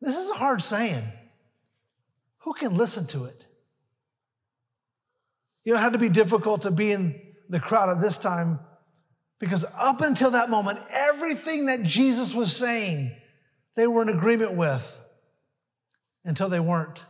This 0.00 0.16
is 0.16 0.30
a 0.30 0.34
hard 0.34 0.62
saying. 0.62 1.02
Who 2.38 2.54
can 2.54 2.76
listen 2.76 3.06
to 3.08 3.24
it? 3.24 3.46
You 5.64 5.74
know, 5.74 5.78
had 5.78 5.92
to 5.92 5.98
be 5.98 6.08
difficult 6.08 6.62
to 6.62 6.70
be 6.70 6.90
in 6.90 7.20
the 7.48 7.60
crowd 7.60 7.90
at 7.90 8.00
this 8.00 8.16
time 8.16 8.58
because 9.38 9.64
up 9.78 10.00
until 10.00 10.32
that 10.32 10.50
moment, 10.50 10.78
everything 10.90 11.66
that 11.66 11.82
Jesus 11.82 12.34
was 12.34 12.54
saying, 12.54 13.12
they 13.76 13.86
were 13.86 14.02
in 14.02 14.08
agreement 14.08 14.52
with 14.52 15.00
until 16.24 16.48
they 16.48 16.60
weren't. 16.60 17.04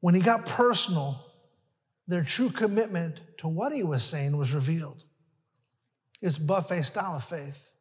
When 0.00 0.14
he 0.14 0.20
got 0.20 0.46
personal, 0.46 1.24
their 2.06 2.22
true 2.22 2.50
commitment 2.50 3.20
to 3.38 3.48
what 3.48 3.72
he 3.72 3.82
was 3.82 4.04
saying 4.04 4.36
was 4.36 4.52
revealed. 4.52 5.04
It's 6.20 6.38
buffet 6.38 6.82
style 6.82 7.16
of 7.16 7.24
faith. 7.24 7.73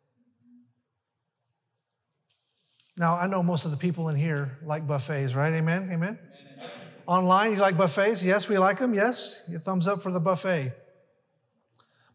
Now, 2.98 3.16
I 3.16 3.28
know 3.28 3.42
most 3.42 3.66
of 3.66 3.72
the 3.72 3.78
people 3.78 4.10
in 4.10 4.16
here 4.16 4.58
like 4.64 4.86
buffets, 4.88 5.34
right? 5.34 5.54
Amen? 5.54 5.90
Amen? 5.92 6.20
Amen. 6.20 6.70
Online, 7.08 7.54
you 7.54 7.58
like 7.58 7.78
buffets? 7.78 8.24
Yes, 8.24 8.48
we 8.48 8.58
like 8.58 8.80
them. 8.80 8.94
Yes? 8.94 9.44
Your 9.50 9.60
thumbs 9.60 9.88
up 9.88 10.02
for 10.02 10.12
the 10.12 10.20
buffet. 10.20 10.72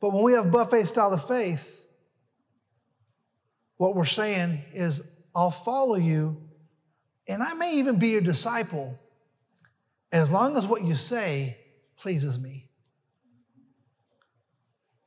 But 0.00 0.12
when 0.12 0.22
we 0.22 0.34
have 0.34 0.52
buffet 0.52 0.84
style 0.84 1.12
of 1.12 1.26
faith, 1.26 1.86
what 3.76 3.96
we're 3.96 4.04
saying 4.04 4.62
is, 4.72 5.16
I'll 5.34 5.50
follow 5.50 5.96
you, 5.96 6.36
and 7.28 7.42
I 7.42 7.54
may 7.54 7.74
even 7.74 7.98
be 7.98 8.08
your 8.08 8.20
disciple 8.20 8.98
as 10.10 10.30
long 10.30 10.56
as 10.56 10.66
what 10.66 10.82
you 10.82 10.94
say 10.94 11.56
pleases 11.96 12.42
me. 12.42 12.66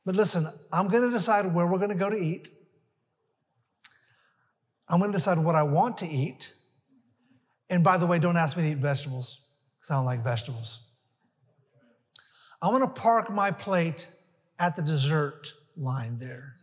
But 0.04 0.16
listen, 0.16 0.46
I'm 0.72 0.88
going 0.88 1.02
to 1.02 1.10
decide 1.10 1.52
where 1.54 1.66
we're 1.66 1.78
going 1.78 1.90
to 1.90 1.96
go 1.96 2.10
to 2.10 2.16
eat. 2.16 2.50
I'm 4.92 4.98
going 4.98 5.10
to 5.10 5.16
decide 5.16 5.38
what 5.38 5.54
I 5.54 5.62
want 5.62 5.98
to 5.98 6.06
eat. 6.06 6.52
And 7.70 7.82
by 7.82 7.96
the 7.96 8.04
way, 8.04 8.18
don't 8.18 8.36
ask 8.36 8.58
me 8.58 8.64
to 8.64 8.70
eat 8.72 8.76
vegetables 8.76 9.46
because 9.80 9.90
I 9.90 9.94
don't 9.94 10.04
like 10.04 10.22
vegetables. 10.22 10.82
I 12.60 12.68
want 12.68 12.84
to 12.84 13.00
park 13.00 13.30
my 13.30 13.50
plate 13.50 14.06
at 14.58 14.76
the 14.76 14.82
dessert 14.82 15.50
line 15.78 16.18
there. 16.18 16.56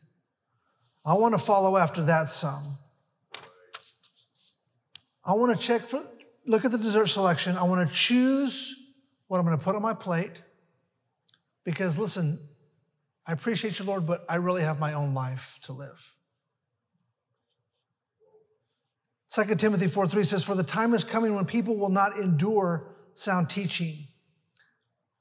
I 1.03 1.15
want 1.15 1.33
to 1.33 1.39
follow 1.39 1.75
after 1.75 2.03
that 2.03 2.29
some. 2.29 2.61
I 5.25 5.33
want 5.33 5.59
to 5.59 5.61
check 5.61 5.87
for, 5.87 6.03
look 6.45 6.65
at 6.65 6.71
the 6.71 6.77
dessert 6.77 7.07
selection. 7.07 7.57
I 7.57 7.63
want 7.63 7.87
to 7.87 7.93
choose 7.93 8.75
what 9.27 9.39
I'm 9.39 9.45
going 9.45 9.57
to 9.57 9.63
put 9.63 9.75
on 9.75 9.81
my 9.81 9.95
plate 9.95 10.43
because, 11.63 11.97
listen, 11.97 12.37
I 13.25 13.31
appreciate 13.31 13.79
you, 13.79 13.85
Lord, 13.85 14.05
but 14.05 14.23
I 14.29 14.35
really 14.35 14.61
have 14.61 14.79
my 14.79 14.93
own 14.93 15.15
life 15.15 15.57
to 15.63 15.73
live. 15.73 16.18
2 19.31 19.55
Timothy 19.55 19.87
4 19.87 20.07
3 20.07 20.23
says, 20.23 20.43
For 20.43 20.55
the 20.55 20.63
time 20.63 20.93
is 20.93 21.03
coming 21.03 21.35
when 21.35 21.45
people 21.45 21.77
will 21.77 21.89
not 21.89 22.17
endure 22.17 22.95
sound 23.13 23.49
teaching, 23.49 24.07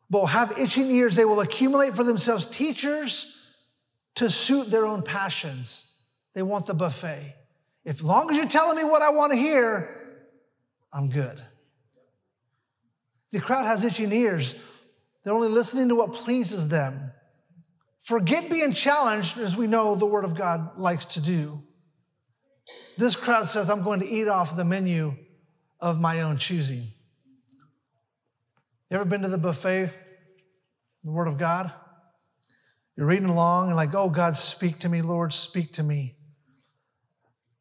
but 0.09 0.21
will 0.21 0.27
have 0.27 0.59
itching 0.59 0.91
ears. 0.91 1.15
They 1.15 1.25
will 1.25 1.41
accumulate 1.41 1.95
for 1.95 2.05
themselves 2.05 2.47
teachers 2.47 3.35
to 4.15 4.31
suit 4.31 4.71
their 4.71 4.87
own 4.87 5.03
passions. 5.03 5.93
They 6.35 6.43
want 6.43 6.67
the 6.67 6.75
buffet. 6.75 7.35
If 7.85 8.03
long 8.03 8.31
as 8.31 8.37
you're 8.37 8.47
telling 8.49 8.77
me 8.77 8.85
what 8.85 9.03
I 9.03 9.11
want 9.11 9.33
to 9.33 9.39
hear, 9.39 9.89
I'm 10.93 11.11
good. 11.11 11.41
The 13.31 13.41
crowd 13.41 13.67
has 13.67 13.85
itching 13.85 14.13
ears. 14.13 14.63
They're 15.23 15.35
only 15.35 15.49
listening 15.49 15.89
to 15.89 15.95
what 15.95 16.15
pleases 16.15 16.69
them. 16.69 17.13
Forget 18.01 18.49
being 18.49 18.73
challenged, 18.73 19.37
as 19.37 19.57
we 19.57 19.67
know 19.67 19.95
the 19.95 20.07
Word 20.07 20.25
of 20.25 20.35
God 20.35 20.79
likes 20.79 21.05
to 21.07 21.21
do. 21.21 21.63
This 22.97 23.15
crowd 23.17 23.47
says, 23.47 23.71
I'm 23.71 23.83
going 23.83 24.01
to 24.01 24.07
eat 24.07 24.29
off 24.29 24.57
the 24.57 24.65
menu 24.65 25.15
of 25.81 26.01
my 26.01 26.23
own 26.23 26.37
choosing. 26.37 26.83
You 28.91 28.97
ever 28.97 29.05
been 29.05 29.23
to 29.23 29.29
the 29.29 29.39
buffet, 29.39 29.91
the 31.05 31.11
Word 31.11 31.29
of 31.29 31.39
God? 31.39 31.73
You're 32.97 33.07
reading 33.07 33.29
along 33.29 33.69
and 33.69 33.77
like, 33.77 33.95
oh, 33.95 34.11
God, 34.11 34.37
speak 34.37 34.81
to 34.81 34.89
me, 34.89 35.03
Lord, 35.03 35.33
speak 35.33 35.73
to 35.75 35.83
me. 35.83 36.17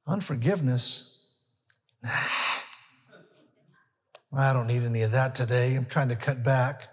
Unforgiveness? 0.08 1.28
Nah. 2.02 2.12
I 4.36 4.54
don't 4.54 4.68
need 4.68 4.84
any 4.84 5.04
of 5.04 5.12
that 5.12 5.36
today. 5.36 5.76
I'm 5.76 5.86
trying 5.86 6.10
to 6.10 6.16
cut 6.16 6.44
back. 6.44 6.90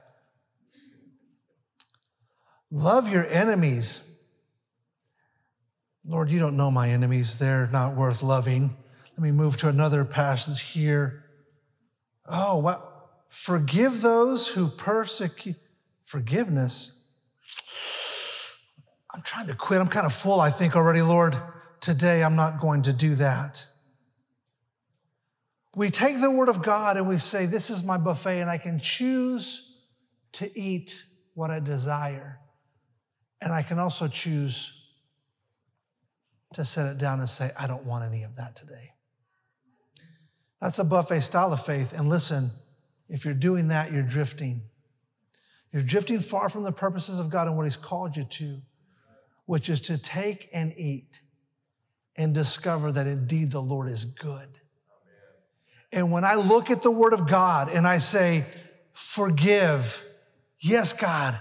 Love 2.70 3.08
your 3.08 3.26
enemies. 3.26 4.13
Lord, 6.06 6.30
you 6.30 6.38
don't 6.38 6.56
know 6.56 6.70
my 6.70 6.90
enemies. 6.90 7.38
They're 7.38 7.68
not 7.68 7.96
worth 7.96 8.22
loving. 8.22 8.76
Let 9.16 9.22
me 9.22 9.30
move 9.30 9.56
to 9.58 9.68
another 9.68 10.04
passage 10.04 10.62
here. 10.62 11.24
Oh, 12.26 12.58
well, 12.58 13.10
forgive 13.28 14.02
those 14.02 14.48
who 14.48 14.68
persecute. 14.68 15.56
Forgiveness. 16.02 17.10
I'm 19.12 19.22
trying 19.22 19.46
to 19.46 19.54
quit. 19.54 19.80
I'm 19.80 19.88
kind 19.88 20.04
of 20.04 20.12
full, 20.12 20.40
I 20.40 20.50
think, 20.50 20.76
already, 20.76 21.00
Lord. 21.00 21.34
Today, 21.80 22.22
I'm 22.22 22.36
not 22.36 22.60
going 22.60 22.82
to 22.82 22.92
do 22.92 23.14
that. 23.14 23.64
We 25.74 25.90
take 25.90 26.20
the 26.20 26.30
word 26.30 26.48
of 26.48 26.62
God 26.62 26.96
and 26.96 27.08
we 27.08 27.18
say, 27.18 27.46
This 27.46 27.70
is 27.70 27.82
my 27.82 27.96
buffet, 27.96 28.40
and 28.40 28.50
I 28.50 28.58
can 28.58 28.78
choose 28.78 29.78
to 30.32 30.58
eat 30.58 31.02
what 31.34 31.50
I 31.50 31.60
desire. 31.60 32.38
And 33.40 33.52
I 33.52 33.62
can 33.62 33.78
also 33.78 34.08
choose 34.08 34.83
to 36.54 36.64
set 36.64 36.86
it 36.86 36.98
down 36.98 37.20
and 37.20 37.28
say, 37.28 37.50
I 37.58 37.66
don't 37.66 37.84
want 37.84 38.04
any 38.04 38.22
of 38.22 38.36
that 38.36 38.56
today. 38.56 38.92
That's 40.60 40.78
a 40.78 40.84
buffet 40.84 41.20
style 41.20 41.52
of 41.52 41.64
faith. 41.64 41.92
And 41.92 42.08
listen, 42.08 42.50
if 43.08 43.24
you're 43.24 43.34
doing 43.34 43.68
that, 43.68 43.92
you're 43.92 44.02
drifting. 44.02 44.62
You're 45.72 45.82
drifting 45.82 46.20
far 46.20 46.48
from 46.48 46.62
the 46.62 46.72
purposes 46.72 47.18
of 47.18 47.30
God 47.30 47.48
and 47.48 47.56
what 47.56 47.64
He's 47.64 47.76
called 47.76 48.16
you 48.16 48.24
to, 48.24 48.62
which 49.46 49.68
is 49.68 49.80
to 49.82 49.98
take 49.98 50.48
and 50.52 50.72
eat 50.76 51.20
and 52.16 52.32
discover 52.32 52.92
that 52.92 53.06
indeed 53.06 53.50
the 53.50 53.60
Lord 53.60 53.88
is 53.88 54.04
good. 54.04 54.48
And 55.92 56.10
when 56.10 56.24
I 56.24 56.36
look 56.36 56.70
at 56.70 56.82
the 56.82 56.90
Word 56.90 57.12
of 57.12 57.28
God 57.28 57.68
and 57.68 57.86
I 57.86 57.98
say, 57.98 58.44
forgive, 58.92 60.02
yes, 60.58 60.92
God, 60.92 61.38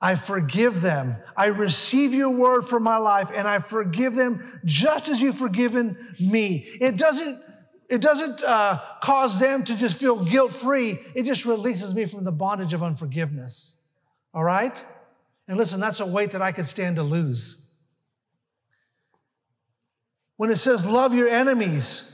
I 0.00 0.14
forgive 0.14 0.80
them. 0.80 1.16
I 1.36 1.48
receive 1.48 2.14
your 2.14 2.30
word 2.30 2.62
for 2.62 2.80
my 2.80 2.96
life 2.96 3.30
and 3.34 3.46
I 3.46 3.58
forgive 3.58 4.14
them 4.14 4.42
just 4.64 5.08
as 5.08 5.20
you've 5.20 5.36
forgiven 5.36 5.96
me. 6.18 6.66
It 6.80 6.96
doesn't, 6.96 7.38
it 7.90 8.00
doesn't 8.00 8.42
uh, 8.46 8.80
cause 9.02 9.38
them 9.38 9.62
to 9.64 9.76
just 9.76 10.00
feel 10.00 10.24
guilt 10.24 10.52
free. 10.52 10.98
It 11.14 11.24
just 11.24 11.44
releases 11.44 11.94
me 11.94 12.06
from 12.06 12.24
the 12.24 12.32
bondage 12.32 12.72
of 12.72 12.82
unforgiveness. 12.82 13.76
All 14.32 14.44
right? 14.44 14.82
And 15.48 15.58
listen, 15.58 15.80
that's 15.80 16.00
a 16.00 16.06
weight 16.06 16.30
that 16.30 16.40
I 16.40 16.52
could 16.52 16.66
stand 16.66 16.96
to 16.96 17.02
lose. 17.02 17.74
When 20.36 20.48
it 20.48 20.56
says 20.56 20.86
love 20.86 21.12
your 21.12 21.28
enemies, 21.28 22.06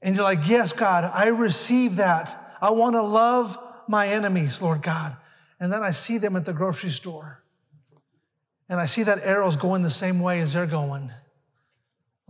and 0.00 0.14
you're 0.14 0.22
like, 0.22 0.46
yes, 0.46 0.72
God, 0.72 1.10
I 1.12 1.28
receive 1.28 1.96
that. 1.96 2.56
I 2.62 2.70
want 2.70 2.94
to 2.94 3.02
love 3.02 3.58
my 3.88 4.06
enemies, 4.06 4.62
Lord 4.62 4.80
God 4.80 5.16
and 5.60 5.72
then 5.72 5.82
I 5.82 5.90
see 5.90 6.18
them 6.18 6.36
at 6.36 6.44
the 6.44 6.52
grocery 6.52 6.90
store. 6.90 7.42
And 8.68 8.78
I 8.78 8.86
see 8.86 9.02
that 9.04 9.20
arrow's 9.22 9.56
going 9.56 9.82
the 9.82 9.90
same 9.90 10.20
way 10.20 10.40
as 10.40 10.52
they're 10.52 10.66
going. 10.66 11.10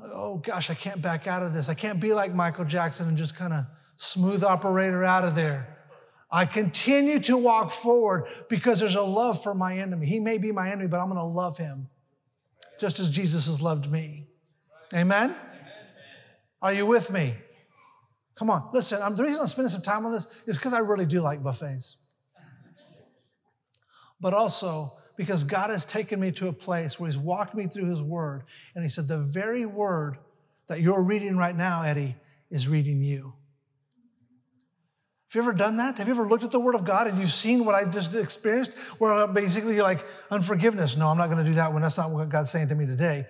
Oh 0.00 0.38
gosh, 0.38 0.70
I 0.70 0.74
can't 0.74 1.02
back 1.02 1.26
out 1.26 1.42
of 1.42 1.52
this. 1.52 1.68
I 1.68 1.74
can't 1.74 2.00
be 2.00 2.12
like 2.12 2.32
Michael 2.32 2.64
Jackson 2.64 3.08
and 3.08 3.18
just 3.18 3.36
kind 3.36 3.52
of 3.52 3.64
smooth 3.96 4.44
operator 4.44 5.04
out 5.04 5.24
of 5.24 5.34
there. 5.34 5.76
I 6.30 6.44
continue 6.44 7.18
to 7.20 7.36
walk 7.36 7.70
forward 7.70 8.26
because 8.48 8.78
there's 8.78 8.94
a 8.94 9.02
love 9.02 9.42
for 9.42 9.54
my 9.54 9.78
enemy. 9.78 10.06
He 10.06 10.20
may 10.20 10.38
be 10.38 10.52
my 10.52 10.70
enemy, 10.70 10.86
but 10.86 11.00
I'm 11.00 11.06
going 11.06 11.16
to 11.16 11.24
love 11.24 11.56
him 11.58 11.88
just 12.78 13.00
as 13.00 13.10
Jesus 13.10 13.46
has 13.46 13.60
loved 13.60 13.90
me. 13.90 14.26
Amen? 14.94 15.30
Amen? 15.30 15.36
Are 16.62 16.72
you 16.72 16.86
with 16.86 17.10
me? 17.10 17.34
Come 18.36 18.50
on, 18.50 18.68
listen. 18.72 19.02
I'm, 19.02 19.16
the 19.16 19.24
reason 19.24 19.40
I'm 19.40 19.46
spending 19.46 19.70
some 19.70 19.82
time 19.82 20.06
on 20.06 20.12
this 20.12 20.42
is 20.46 20.56
because 20.56 20.72
I 20.72 20.78
really 20.78 21.06
do 21.06 21.20
like 21.20 21.42
buffets 21.42 21.97
but 24.20 24.34
also 24.34 24.92
because 25.16 25.44
God 25.44 25.70
has 25.70 25.84
taken 25.84 26.20
me 26.20 26.30
to 26.32 26.48
a 26.48 26.52
place 26.52 26.98
where 26.98 27.08
He's 27.08 27.18
walked 27.18 27.54
me 27.54 27.66
through 27.66 27.86
His 27.86 28.02
Word. 28.02 28.44
And 28.74 28.84
He 28.84 28.88
said, 28.88 29.08
The 29.08 29.18
very 29.18 29.66
Word 29.66 30.16
that 30.68 30.80
you're 30.80 31.02
reading 31.02 31.36
right 31.36 31.56
now, 31.56 31.82
Eddie, 31.82 32.14
is 32.50 32.68
reading 32.68 33.02
you. 33.02 33.34
Have 35.28 35.34
you 35.34 35.42
ever 35.42 35.52
done 35.52 35.76
that? 35.76 35.98
Have 35.98 36.06
you 36.06 36.14
ever 36.14 36.24
looked 36.24 36.44
at 36.44 36.52
the 36.52 36.60
Word 36.60 36.74
of 36.74 36.86
God 36.86 37.06
and 37.06 37.18
you've 37.18 37.30
seen 37.30 37.66
what 37.66 37.74
I 37.74 37.84
just 37.84 38.14
experienced? 38.14 38.72
Where 38.98 39.26
basically 39.26 39.74
you're 39.74 39.82
like, 39.82 40.02
unforgiveness. 40.30 40.96
No, 40.96 41.08
I'm 41.08 41.18
not 41.18 41.26
going 41.26 41.44
to 41.44 41.44
do 41.44 41.56
that 41.56 41.72
when 41.72 41.82
that's 41.82 41.98
not 41.98 42.10
what 42.10 42.28
God's 42.30 42.50
saying 42.50 42.68
to 42.68 42.74
me 42.74 42.86
today. 42.86 43.26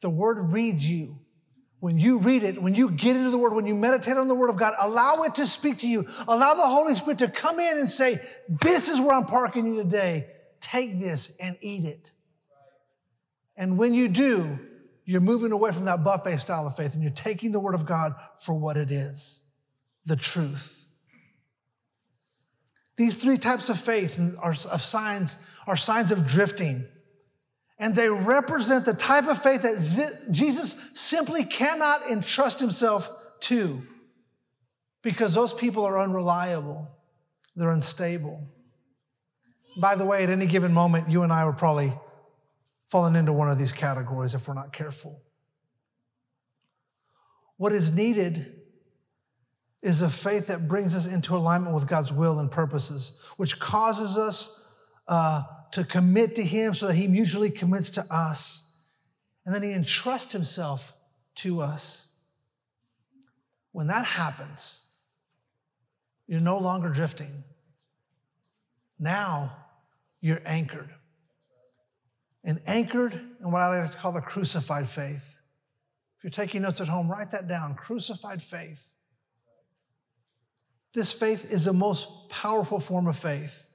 The 0.00 0.10
Word 0.10 0.52
reads 0.52 0.88
you. 0.88 1.18
When 1.84 1.98
you 1.98 2.16
read 2.16 2.44
it, 2.44 2.62
when 2.62 2.74
you 2.74 2.92
get 2.92 3.14
into 3.14 3.28
the 3.28 3.36
Word, 3.36 3.52
when 3.52 3.66
you 3.66 3.74
meditate 3.74 4.16
on 4.16 4.26
the 4.26 4.34
Word 4.34 4.48
of 4.48 4.56
God, 4.56 4.72
allow 4.80 5.24
it 5.24 5.34
to 5.34 5.46
speak 5.46 5.80
to 5.80 5.86
you. 5.86 6.08
Allow 6.26 6.54
the 6.54 6.62
Holy 6.62 6.94
Spirit 6.94 7.18
to 7.18 7.28
come 7.28 7.60
in 7.60 7.76
and 7.76 7.90
say, 7.90 8.16
This 8.48 8.88
is 8.88 9.02
where 9.02 9.12
I'm 9.12 9.26
parking 9.26 9.66
you 9.66 9.82
today. 9.82 10.28
Take 10.62 10.98
this 10.98 11.36
and 11.38 11.58
eat 11.60 11.84
it. 11.84 12.12
And 13.58 13.76
when 13.76 13.92
you 13.92 14.08
do, 14.08 14.58
you're 15.04 15.20
moving 15.20 15.52
away 15.52 15.72
from 15.72 15.84
that 15.84 16.02
buffet 16.02 16.38
style 16.38 16.66
of 16.66 16.74
faith 16.74 16.94
and 16.94 17.02
you're 17.02 17.12
taking 17.12 17.52
the 17.52 17.60
Word 17.60 17.74
of 17.74 17.84
God 17.84 18.14
for 18.40 18.58
what 18.58 18.78
it 18.78 18.90
is 18.90 19.44
the 20.06 20.16
truth. 20.16 20.88
These 22.96 23.16
three 23.16 23.36
types 23.36 23.68
of 23.68 23.78
faith 23.78 24.18
are 24.40 24.52
of 24.52 24.80
signs, 24.80 25.46
are 25.66 25.76
signs 25.76 26.12
of 26.12 26.26
drifting. 26.26 26.86
And 27.78 27.94
they 27.96 28.08
represent 28.08 28.84
the 28.84 28.94
type 28.94 29.26
of 29.26 29.42
faith 29.42 29.62
that 29.62 30.28
Jesus 30.30 30.92
simply 30.94 31.44
cannot 31.44 32.08
entrust 32.08 32.60
himself 32.60 33.08
to 33.40 33.82
because 35.02 35.34
those 35.34 35.52
people 35.52 35.84
are 35.84 35.98
unreliable, 35.98 36.88
they're 37.56 37.70
unstable. 37.70 38.40
By 39.76 39.96
the 39.96 40.04
way, 40.04 40.22
at 40.22 40.30
any 40.30 40.46
given 40.46 40.72
moment, 40.72 41.10
you 41.10 41.22
and 41.22 41.32
I 41.32 41.42
are 41.42 41.52
probably 41.52 41.92
falling 42.86 43.16
into 43.16 43.32
one 43.32 43.50
of 43.50 43.58
these 43.58 43.72
categories 43.72 44.34
if 44.34 44.46
we're 44.46 44.54
not 44.54 44.72
careful. 44.72 45.20
What 47.56 47.72
is 47.72 47.94
needed 47.94 48.60
is 49.82 50.00
a 50.00 50.08
faith 50.08 50.46
that 50.46 50.66
brings 50.66 50.94
us 50.94 51.06
into 51.06 51.36
alignment 51.36 51.74
with 51.74 51.86
God's 51.86 52.12
will 52.12 52.38
and 52.38 52.50
purposes, 52.50 53.20
which 53.36 53.60
causes 53.60 54.16
us 54.16 54.74
uh, 55.06 55.42
to 55.74 55.82
commit 55.82 56.36
to 56.36 56.42
Him 56.42 56.72
so 56.72 56.86
that 56.86 56.94
He 56.94 57.08
mutually 57.08 57.50
commits 57.50 57.90
to 57.90 58.04
us. 58.08 58.76
And 59.44 59.52
then 59.52 59.62
He 59.62 59.72
entrusts 59.72 60.32
Himself 60.32 60.96
to 61.36 61.60
us. 61.60 62.12
When 63.72 63.88
that 63.88 64.04
happens, 64.04 64.86
you're 66.28 66.38
no 66.38 66.58
longer 66.58 66.90
drifting. 66.90 67.42
Now 69.00 69.56
you're 70.20 70.40
anchored. 70.46 70.90
And 72.44 72.60
anchored 72.66 73.14
in 73.14 73.50
what 73.50 73.60
I 73.60 73.80
like 73.80 73.90
to 73.90 73.96
call 73.96 74.12
the 74.12 74.20
crucified 74.20 74.86
faith. 74.86 75.40
If 76.16 76.22
you're 76.22 76.30
taking 76.30 76.62
notes 76.62 76.80
at 76.80 76.86
home, 76.86 77.10
write 77.10 77.32
that 77.32 77.48
down 77.48 77.74
crucified 77.74 78.40
faith. 78.40 78.90
This 80.92 81.12
faith 81.12 81.52
is 81.52 81.64
the 81.64 81.72
most 81.72 82.28
powerful 82.28 82.78
form 82.78 83.08
of 83.08 83.16
faith 83.16 83.66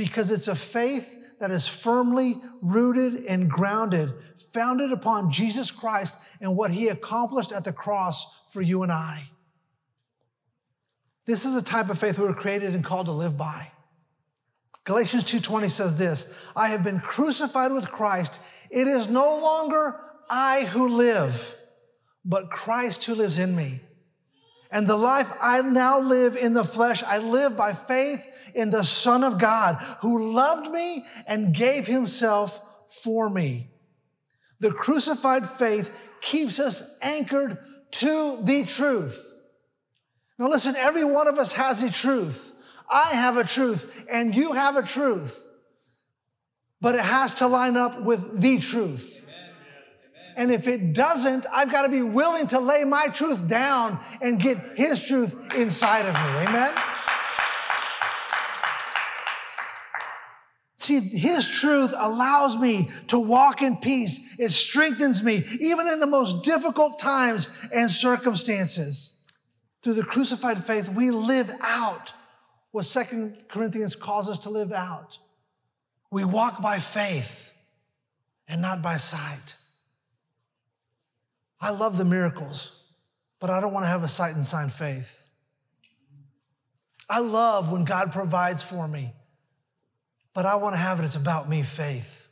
because 0.00 0.30
it's 0.30 0.48
a 0.48 0.56
faith 0.56 1.14
that 1.40 1.50
is 1.50 1.68
firmly 1.68 2.32
rooted 2.62 3.22
and 3.26 3.50
grounded, 3.50 4.10
founded 4.54 4.92
upon 4.92 5.30
Jesus 5.30 5.70
Christ 5.70 6.18
and 6.40 6.56
what 6.56 6.70
he 6.70 6.88
accomplished 6.88 7.52
at 7.52 7.66
the 7.66 7.72
cross 7.74 8.50
for 8.50 8.62
you 8.62 8.82
and 8.82 8.90
I. 8.90 9.24
This 11.26 11.44
is 11.44 11.54
a 11.54 11.62
type 11.62 11.90
of 11.90 11.98
faith 11.98 12.18
we 12.18 12.24
were 12.24 12.32
created 12.32 12.74
and 12.74 12.82
called 12.82 13.08
to 13.08 13.12
live 13.12 13.36
by. 13.36 13.70
Galatians 14.84 15.24
2:20 15.24 15.68
says 15.68 15.98
this, 15.98 16.32
I 16.56 16.68
have 16.68 16.82
been 16.82 17.00
crucified 17.00 17.70
with 17.70 17.92
Christ. 17.92 18.40
It 18.70 18.88
is 18.88 19.06
no 19.06 19.38
longer 19.40 20.00
I 20.30 20.64
who 20.64 20.88
live, 20.88 21.54
but 22.24 22.50
Christ 22.50 23.04
who 23.04 23.14
lives 23.14 23.36
in 23.36 23.54
me. 23.54 23.82
And 24.72 24.86
the 24.86 24.96
life 24.96 25.30
I 25.40 25.60
now 25.62 25.98
live 25.98 26.36
in 26.36 26.54
the 26.54 26.64
flesh, 26.64 27.02
I 27.02 27.18
live 27.18 27.56
by 27.56 27.72
faith 27.72 28.26
in 28.54 28.70
the 28.70 28.84
Son 28.84 29.24
of 29.24 29.38
God 29.38 29.76
who 30.00 30.32
loved 30.32 30.70
me 30.70 31.04
and 31.26 31.54
gave 31.54 31.86
himself 31.86 32.66
for 33.02 33.28
me. 33.28 33.68
The 34.60 34.70
crucified 34.70 35.48
faith 35.48 36.08
keeps 36.20 36.60
us 36.60 36.98
anchored 37.02 37.58
to 37.92 38.42
the 38.42 38.64
truth. 38.64 39.26
Now, 40.38 40.48
listen, 40.48 40.74
every 40.76 41.04
one 41.04 41.28
of 41.28 41.38
us 41.38 41.52
has 41.54 41.82
a 41.82 41.90
truth. 41.90 42.56
I 42.90 43.10
have 43.14 43.36
a 43.36 43.44
truth, 43.44 44.06
and 44.10 44.34
you 44.34 44.52
have 44.52 44.76
a 44.76 44.82
truth. 44.82 45.46
But 46.80 46.94
it 46.94 47.02
has 47.02 47.34
to 47.34 47.46
line 47.46 47.76
up 47.76 48.02
with 48.02 48.40
the 48.40 48.58
truth. 48.58 49.19
And 50.40 50.50
if 50.50 50.66
it 50.66 50.94
doesn't, 50.94 51.44
I've 51.52 51.70
got 51.70 51.82
to 51.82 51.90
be 51.90 52.00
willing 52.00 52.46
to 52.46 52.60
lay 52.60 52.82
my 52.82 53.08
truth 53.08 53.46
down 53.46 54.00
and 54.22 54.40
get 54.40 54.56
his 54.74 55.06
truth 55.06 55.38
inside 55.54 56.06
of 56.06 56.14
me. 56.14 56.48
Amen? 56.48 56.72
See, 60.76 60.98
his 60.98 61.46
truth 61.46 61.92
allows 61.94 62.56
me 62.56 62.88
to 63.08 63.18
walk 63.18 63.60
in 63.60 63.76
peace. 63.76 64.34
It 64.38 64.50
strengthens 64.50 65.22
me, 65.22 65.44
even 65.60 65.86
in 65.86 65.98
the 65.98 66.06
most 66.06 66.42
difficult 66.42 66.98
times 66.98 67.68
and 67.74 67.90
circumstances. 67.90 69.20
Through 69.82 69.92
the 69.92 70.04
crucified 70.04 70.64
faith, 70.64 70.88
we 70.88 71.10
live 71.10 71.50
out 71.60 72.14
what 72.70 72.86
Second 72.86 73.36
Corinthians 73.48 73.94
calls 73.94 74.26
us 74.26 74.38
to 74.38 74.48
live 74.48 74.72
out. 74.72 75.18
We 76.10 76.24
walk 76.24 76.62
by 76.62 76.78
faith 76.78 77.54
and 78.48 78.62
not 78.62 78.80
by 78.80 78.96
sight. 78.96 79.56
I 81.60 81.70
love 81.70 81.98
the 81.98 82.04
miracles, 82.04 82.86
but 83.38 83.50
I 83.50 83.60
don't 83.60 83.72
want 83.72 83.84
to 83.84 83.88
have 83.88 84.02
a 84.02 84.08
sight 84.08 84.34
and 84.34 84.44
sign 84.44 84.68
faith. 84.68 85.28
I 87.08 87.20
love 87.20 87.70
when 87.70 87.84
God 87.84 88.12
provides 88.12 88.62
for 88.62 88.86
me, 88.86 89.12
but 90.32 90.46
I 90.46 90.56
want 90.56 90.74
to 90.74 90.78
have 90.78 91.00
it, 91.00 91.04
it's 91.04 91.16
about 91.16 91.48
me 91.48 91.62
faith. 91.62 92.28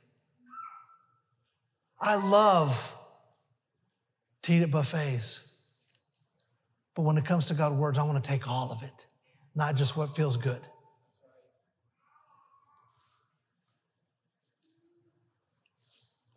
I 2.00 2.14
love 2.14 2.94
to 4.42 4.52
eat 4.52 4.62
at 4.62 4.70
buffets, 4.70 5.64
but 6.94 7.02
when 7.02 7.18
it 7.18 7.24
comes 7.24 7.46
to 7.46 7.54
God's 7.54 7.74
words, 7.74 7.98
I 7.98 8.04
want 8.04 8.22
to 8.22 8.28
take 8.28 8.48
all 8.48 8.70
of 8.70 8.82
it, 8.82 9.06
not 9.54 9.74
just 9.74 9.96
what 9.96 10.14
feels 10.14 10.36
good. 10.36 10.60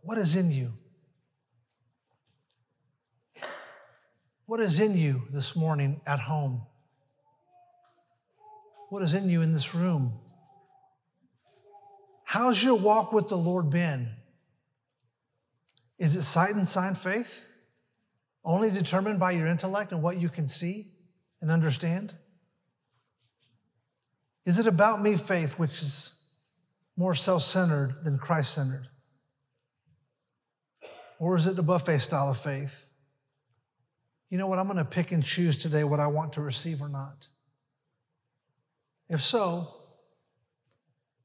What 0.02 0.18
is 0.18 0.36
in 0.36 0.52
you? 0.52 0.74
What 4.52 4.60
is 4.60 4.82
in 4.82 4.98
you 4.98 5.22
this 5.32 5.56
morning 5.56 6.02
at 6.06 6.20
home? 6.20 6.64
What 8.90 9.02
is 9.02 9.14
in 9.14 9.30
you 9.30 9.42
in 9.44 9.54
this 9.54 9.74
room? 9.74 10.12
How's 12.26 12.62
your 12.62 12.76
walk 12.76 13.14
with 13.14 13.30
the 13.30 13.38
Lord 13.38 13.70
been? 13.70 14.10
Is 15.98 16.18
it 16.18 16.24
sight 16.24 16.54
and 16.54 16.68
sign 16.68 16.96
faith? 16.96 17.48
Only 18.44 18.70
determined 18.70 19.22
by 19.22 19.32
your 19.32 19.48
intellect 19.48 19.94
and 19.94 20.04
what 20.04 20.18
you 20.18 20.28
can 20.28 20.50
see 20.50 20.88
and 21.40 21.50
understand? 21.50 22.14
Is 24.46 24.60
it 24.60 24.68
about 24.68 25.02
me 25.02 25.16
faith, 25.16 25.58
which 25.60 25.82
is 25.82 26.28
more 26.98 27.16
self 27.16 27.44
centered 27.44 28.04
than 28.04 28.18
Christ 28.18 28.56
centered? 28.56 28.90
Or 31.20 31.38
is 31.38 31.48
it 31.48 31.56
the 31.56 31.64
buffet 31.64 32.00
style 32.00 32.32
of 32.32 32.38
faith? 32.38 32.91
You 34.32 34.38
know 34.38 34.48
what? 34.48 34.58
I'm 34.58 34.66
going 34.66 34.78
to 34.78 34.86
pick 34.86 35.12
and 35.12 35.22
choose 35.22 35.58
today 35.58 35.84
what 35.84 36.00
I 36.00 36.08
want 36.08 36.34
to 36.34 36.42
receive 36.42 36.82
or 36.82 36.88
not. 36.88 37.28
If 39.10 39.22
so, 39.22 39.68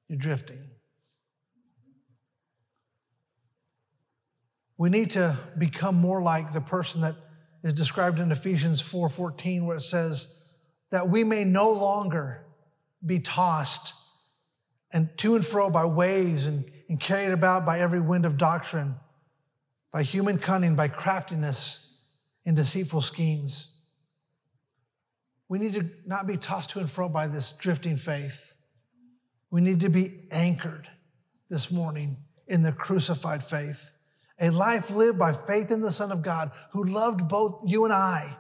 you're 0.09 0.19
drifting. 0.19 0.59
We 4.77 4.91
need 4.91 5.13
to 5.13 5.39
become 5.57 5.95
more 5.95 6.21
like 6.21 6.53
the 6.53 6.61
person 6.61 7.01
that 7.03 7.15
is 7.63 7.73
described 7.75 8.19
in 8.19 8.33
Ephesians 8.33 8.83
4:14 8.83 9.67
where 9.67 9.77
it 9.77 9.83
says 9.83 10.51
that 10.91 11.09
we 11.09 11.23
may 11.23 11.45
no 11.45 11.71
longer 11.71 12.45
be 13.05 13.21
tossed 13.21 13.95
and 14.93 15.17
to 15.19 15.37
and 15.37 15.47
fro 15.47 15.71
by 15.71 15.85
waves 15.85 16.47
and, 16.47 16.65
and 16.89 16.99
carried 16.99 17.33
about 17.33 17.65
by 17.65 17.79
every 17.79 18.01
wind 18.01 18.27
of 18.27 18.37
doctrine, 18.37 18.97
by 19.93 20.03
human 20.03 20.39
cunning, 20.39 20.75
by 20.75 20.89
craftiness 20.89 21.86
and 22.47 22.57
deceitful 22.57 23.03
schemes. 23.03 23.77
We 25.49 25.59
need 25.59 25.75
to 25.75 25.91
not 26.07 26.27
be 26.27 26.39
tossed 26.39 26.71
to 26.71 26.79
and 26.79 26.89
fro 26.89 27.09
by 27.09 27.27
this 27.27 27.57
drifting 27.57 27.99
faith. 27.99 28.55
We 29.51 29.61
need 29.61 29.81
to 29.81 29.91
be 29.91 30.13
anchored 30.31 30.89
this 31.51 31.71
morning 31.71 32.17
in 32.47 32.63
the 32.63 32.73
crucified 32.73 33.43
faith 33.43 33.93
a 34.39 34.51
life 34.51 34.91
lived 34.91 35.19
by 35.19 35.33
faith 35.33 35.71
in 35.71 35.81
the 35.81 35.91
Son 35.91 36.13
of 36.13 36.23
God 36.23 36.51
who 36.73 36.85
loved 36.85 37.29
both 37.29 37.63
you 37.67 37.85
and 37.85 37.93
I. 37.93 38.37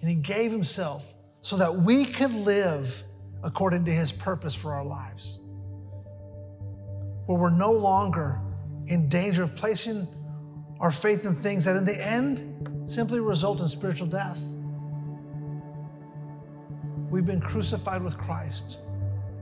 And 0.00 0.08
he 0.08 0.14
gave 0.14 0.52
himself 0.52 1.04
so 1.40 1.56
that 1.56 1.74
we 1.74 2.04
could 2.04 2.32
live 2.32 3.02
according 3.42 3.84
to 3.86 3.90
his 3.90 4.12
purpose 4.12 4.54
for 4.54 4.72
our 4.72 4.84
lives. 4.84 5.40
Where 7.26 7.38
we're 7.38 7.50
no 7.50 7.72
longer 7.72 8.40
in 8.86 9.08
danger 9.08 9.42
of 9.42 9.56
placing 9.56 10.06
our 10.80 10.92
faith 10.92 11.24
in 11.24 11.34
things 11.34 11.64
that 11.64 11.76
in 11.76 11.84
the 11.84 12.06
end 12.06 12.53
simply 12.86 13.20
result 13.20 13.60
in 13.60 13.68
spiritual 13.68 14.06
death. 14.06 14.40
We've 17.10 17.24
been 17.24 17.40
crucified 17.40 18.02
with 18.02 18.18
Christ. 18.18 18.80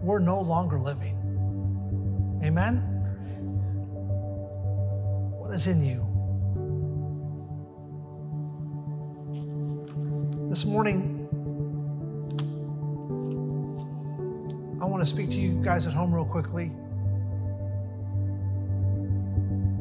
We're 0.00 0.18
no 0.18 0.40
longer 0.40 0.78
living. 0.78 1.18
Amen? 2.44 2.76
What 5.38 5.52
is 5.52 5.66
in 5.66 5.84
you? 5.84 6.08
This 10.48 10.64
morning, 10.64 11.18
I 14.80 14.84
want 14.84 15.02
to 15.02 15.06
speak 15.06 15.30
to 15.30 15.36
you 15.36 15.62
guys 15.62 15.86
at 15.86 15.92
home 15.92 16.14
real 16.14 16.24
quickly. 16.24 16.66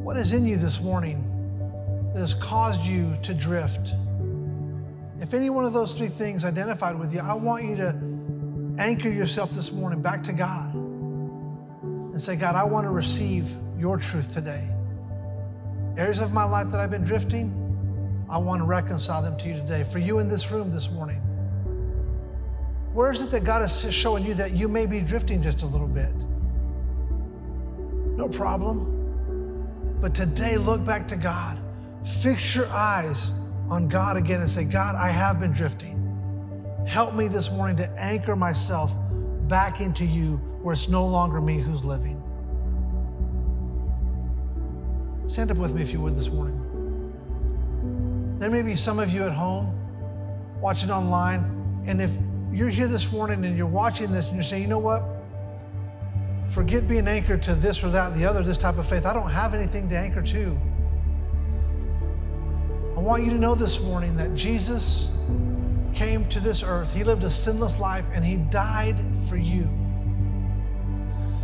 What 0.01 0.17
is 0.17 0.33
in 0.33 0.45
you 0.45 0.57
this 0.57 0.81
morning 0.81 1.30
that 2.13 2.19
has 2.19 2.33
caused 2.33 2.81
you 2.81 3.17
to 3.23 3.33
drift? 3.33 3.93
If 5.19 5.33
any 5.33 5.49
one 5.49 5.65
of 5.65 5.73
those 5.73 5.93
three 5.93 6.07
things 6.07 6.43
identified 6.43 6.99
with 6.99 7.13
you, 7.13 7.19
I 7.19 7.33
want 7.33 7.63
you 7.63 7.75
to 7.77 7.95
anchor 8.77 9.09
yourself 9.09 9.51
this 9.51 9.71
morning 9.71 10.01
back 10.01 10.23
to 10.23 10.33
God 10.33 10.73
and 10.73 12.21
say, 12.21 12.35
God, 12.35 12.55
I 12.55 12.63
want 12.63 12.85
to 12.85 12.91
receive 12.91 13.51
your 13.77 13.97
truth 13.97 14.33
today. 14.33 14.67
Areas 15.97 16.19
of 16.19 16.33
my 16.33 16.43
life 16.43 16.71
that 16.71 16.79
I've 16.79 16.91
been 16.91 17.03
drifting, 17.03 17.57
I 18.29 18.37
want 18.37 18.61
to 18.61 18.65
reconcile 18.65 19.21
them 19.21 19.37
to 19.39 19.47
you 19.47 19.53
today. 19.53 19.83
For 19.83 19.99
you 19.99 20.19
in 20.19 20.27
this 20.27 20.51
room 20.51 20.71
this 20.71 20.89
morning, 20.89 21.17
where 22.93 23.11
is 23.11 23.21
it 23.21 23.31
that 23.31 23.43
God 23.43 23.61
is 23.61 23.93
showing 23.93 24.25
you 24.25 24.33
that 24.33 24.51
you 24.51 24.67
may 24.67 24.85
be 24.85 24.99
drifting 24.99 25.41
just 25.41 25.63
a 25.63 25.65
little 25.65 25.87
bit? 25.87 26.13
No 28.17 28.27
problem. 28.27 29.97
But 30.01 30.15
today, 30.15 30.57
look 30.57 30.83
back 30.85 31.07
to 31.09 31.15
God. 31.15 31.59
Fix 32.05 32.55
your 32.55 32.67
eyes 32.67 33.31
on 33.69 33.87
God 33.87 34.17
again 34.17 34.41
and 34.41 34.49
say, 34.49 34.65
God, 34.65 34.95
I 34.95 35.09
have 35.09 35.39
been 35.39 35.51
drifting. 35.51 35.97
Help 36.87 37.13
me 37.15 37.27
this 37.27 37.51
morning 37.51 37.77
to 37.77 37.89
anchor 37.91 38.35
myself 38.35 38.93
back 39.47 39.81
into 39.81 40.05
you 40.05 40.37
where 40.61 40.73
it's 40.73 40.89
no 40.89 41.05
longer 41.05 41.39
me 41.41 41.59
who's 41.59 41.85
living. 41.85 42.17
Stand 45.27 45.51
up 45.51 45.57
with 45.57 45.73
me 45.73 45.81
if 45.81 45.93
you 45.93 46.01
would 46.01 46.15
this 46.15 46.29
morning. 46.29 46.57
There 48.39 48.49
may 48.49 48.61
be 48.63 48.75
some 48.75 48.99
of 48.99 49.11
you 49.11 49.23
at 49.23 49.31
home 49.31 49.77
watching 50.59 50.89
online, 50.91 51.83
and 51.85 52.01
if 52.01 52.11
you're 52.51 52.69
here 52.69 52.87
this 52.87 53.11
morning 53.11 53.45
and 53.45 53.55
you're 53.55 53.67
watching 53.67 54.11
this 54.11 54.27
and 54.27 54.35
you're 54.35 54.43
saying, 54.43 54.63
you 54.63 54.67
know 54.67 54.79
what? 54.79 55.03
Forget 56.49 56.87
being 56.87 57.07
anchored 57.07 57.41
to 57.43 57.55
this 57.55 57.83
or 57.83 57.89
that, 57.91 58.13
the 58.15 58.25
other, 58.25 58.41
this 58.43 58.57
type 58.57 58.77
of 58.77 58.87
faith. 58.87 59.05
I 59.05 59.13
don't 59.13 59.29
have 59.29 59.53
anything 59.53 59.87
to 59.89 59.97
anchor 59.97 60.21
to. 60.21 60.59
I 63.01 63.03
want 63.03 63.23
you 63.23 63.31
to 63.31 63.37
know 63.39 63.55
this 63.55 63.81
morning 63.81 64.15
that 64.17 64.35
Jesus 64.35 65.17
came 65.91 66.29
to 66.29 66.39
this 66.39 66.61
earth. 66.61 66.93
He 66.93 67.03
lived 67.03 67.23
a 67.23 67.31
sinless 67.31 67.79
life 67.79 68.05
and 68.13 68.23
he 68.23 68.35
died 68.35 68.95
for 69.27 69.37
you 69.37 69.67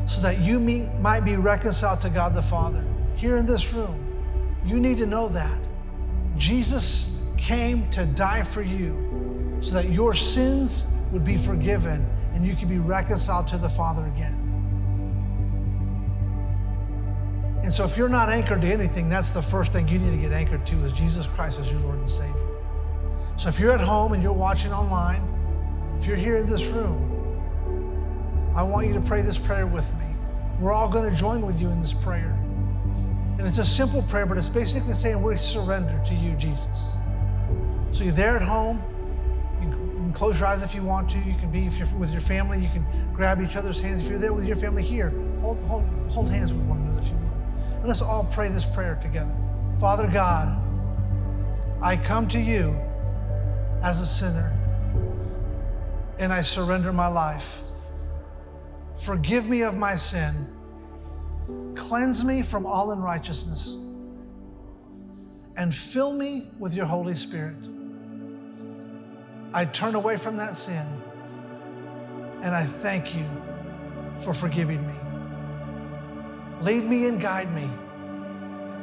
so 0.06 0.22
that 0.22 0.40
you 0.40 0.60
might 0.60 1.22
be 1.22 1.36
reconciled 1.36 2.00
to 2.02 2.12
God 2.12 2.36
the 2.36 2.44
Father 2.44 2.86
here 3.16 3.38
in 3.38 3.48
this 3.48 3.74
room, 3.74 4.06
you 4.68 4.80
need 4.80 5.00
to 5.00 5.08
know 5.08 5.30
that. 5.30 5.60
Jesus 6.38 7.28
came 7.40 7.90
to 7.90 8.06
die 8.06 8.44
for 8.44 8.62
you 8.62 9.58
so 9.60 9.82
that 9.82 9.90
your 9.90 10.14
sins 10.14 10.96
would 11.12 11.26
be 11.26 11.38
forgiven 11.38 12.08
and 12.36 12.46
you 12.46 12.56
could 12.56 12.70
be 12.70 12.78
reconciled 12.78 13.48
to 13.48 13.58
the 13.58 13.70
Father 13.70 14.06
again. 14.06 14.47
And 17.68 17.74
so 17.74 17.84
if 17.84 17.98
you're 17.98 18.08
not 18.08 18.30
anchored 18.30 18.62
to 18.62 18.68
anything, 18.72 19.10
that's 19.10 19.32
the 19.32 19.42
first 19.42 19.74
thing 19.74 19.90
you 19.90 20.00
need 20.00 20.12
to 20.12 20.18
get 20.18 20.32
anchored 20.32 20.66
to 20.68 20.76
is 20.86 20.94
Jesus 20.94 21.28
Christ 21.28 21.60
as 21.60 21.70
your 21.70 21.82
Lord 21.82 22.00
and 22.00 22.10
Savior. 22.10 22.48
So 23.36 23.50
if 23.50 23.60
you're 23.60 23.74
at 23.74 23.82
home 23.82 24.14
and 24.14 24.24
you're 24.24 24.32
watching 24.32 24.72
online, 24.72 25.22
if 26.00 26.08
you're 26.08 26.16
here 26.16 26.38
in 26.38 26.48
this 26.48 26.66
room, 26.68 28.54
I 28.56 28.64
want 28.64 28.88
you 28.88 28.94
to 28.94 29.02
pray 29.02 29.22
this 29.22 29.38
prayer 29.38 29.68
with 29.68 29.94
me. 29.96 30.06
We're 30.62 30.72
all 30.72 30.90
going 30.90 31.10
to 31.10 31.14
join 31.14 31.46
with 31.46 31.60
you 31.60 31.70
in 31.70 31.82
this 31.82 31.92
prayer. 31.92 32.32
And 33.38 33.42
it's 33.42 33.58
a 33.58 33.66
simple 33.66 34.02
prayer, 34.04 34.26
but 34.26 34.38
it's 34.38 34.48
basically 34.48 34.94
saying 34.94 35.22
we 35.22 35.36
surrender 35.36 36.02
to 36.06 36.16
you, 36.16 36.38
Jesus. 36.38 37.00
So 37.92 38.06
you're 38.06 38.14
there 38.14 38.38
at 38.38 38.42
home. 38.42 38.82
You 39.62 39.68
can 39.72 40.14
close 40.14 40.40
your 40.40 40.48
eyes 40.48 40.64
if 40.64 40.74
you 40.74 40.84
want 40.84 41.10
to. 41.10 41.18
You 41.18 41.36
can 41.36 41.52
be, 41.52 41.68
if 41.68 41.80
you're 41.80 42.00
with 42.00 42.12
your 42.12 42.22
family, 42.22 42.62
you 42.62 42.70
can 42.70 42.86
grab 43.14 43.42
each 43.42 43.58
other's 43.58 43.82
hands. 43.82 44.06
If 44.06 44.10
you're 44.10 44.20
there 44.20 44.32
with 44.32 44.46
your 44.46 44.56
family 44.56 44.84
here, 44.84 45.10
hold, 45.42 45.58
hold, 45.66 45.84
hold 46.08 46.30
hands 46.30 46.54
with 46.54 46.62
one 46.62 46.78
another 46.78 46.87
let's 47.88 48.02
all 48.02 48.26
pray 48.32 48.50
this 48.50 48.66
prayer 48.66 49.00
together. 49.02 49.34
Father 49.80 50.08
God, 50.08 50.62
I 51.82 51.98
come 51.98 52.28
to 52.30 52.40
you 52.40 52.80
as 53.84 54.02
a 54.02 54.06
sinner 54.06 54.54
and 56.20 56.32
I 56.32 56.42
surrender 56.42 56.94
my 56.94 57.08
life. 57.08 57.62
Forgive 58.98 59.48
me 59.48 59.62
of 59.62 59.78
my 59.78 59.96
sin 59.96 60.34
Cleanse 61.78 62.26
me 62.26 62.42
from 62.42 62.66
all 62.66 62.92
unrighteousness 62.92 63.78
and 65.56 65.74
fill 65.74 66.12
me 66.12 66.48
with 66.60 66.76
your 66.76 66.86
Holy 66.86 67.16
Spirit. 67.16 67.56
I 69.54 69.66
turn 69.66 69.96
away 69.96 70.18
from 70.18 70.38
that 70.38 70.56
sin 70.56 70.86
and 72.42 72.54
I 72.54 72.66
thank 72.66 73.16
you 73.16 73.26
for 74.20 74.34
forgiving 74.34 74.86
me. 74.86 74.97
Lead 76.62 76.84
me 76.84 77.06
and 77.06 77.22
guide 77.22 77.54
me 77.54 77.70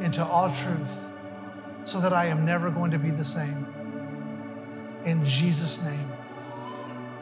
into 0.04 0.24
all 0.24 0.52
truth 0.54 1.08
so 1.82 2.00
that 2.00 2.12
I 2.12 2.26
am 2.26 2.44
never 2.44 2.70
going 2.70 2.90
to 2.92 2.98
be 2.98 3.10
the 3.10 3.24
same. 3.24 3.66
In 5.04 5.24
Jesus' 5.24 5.84
name, 5.84 6.08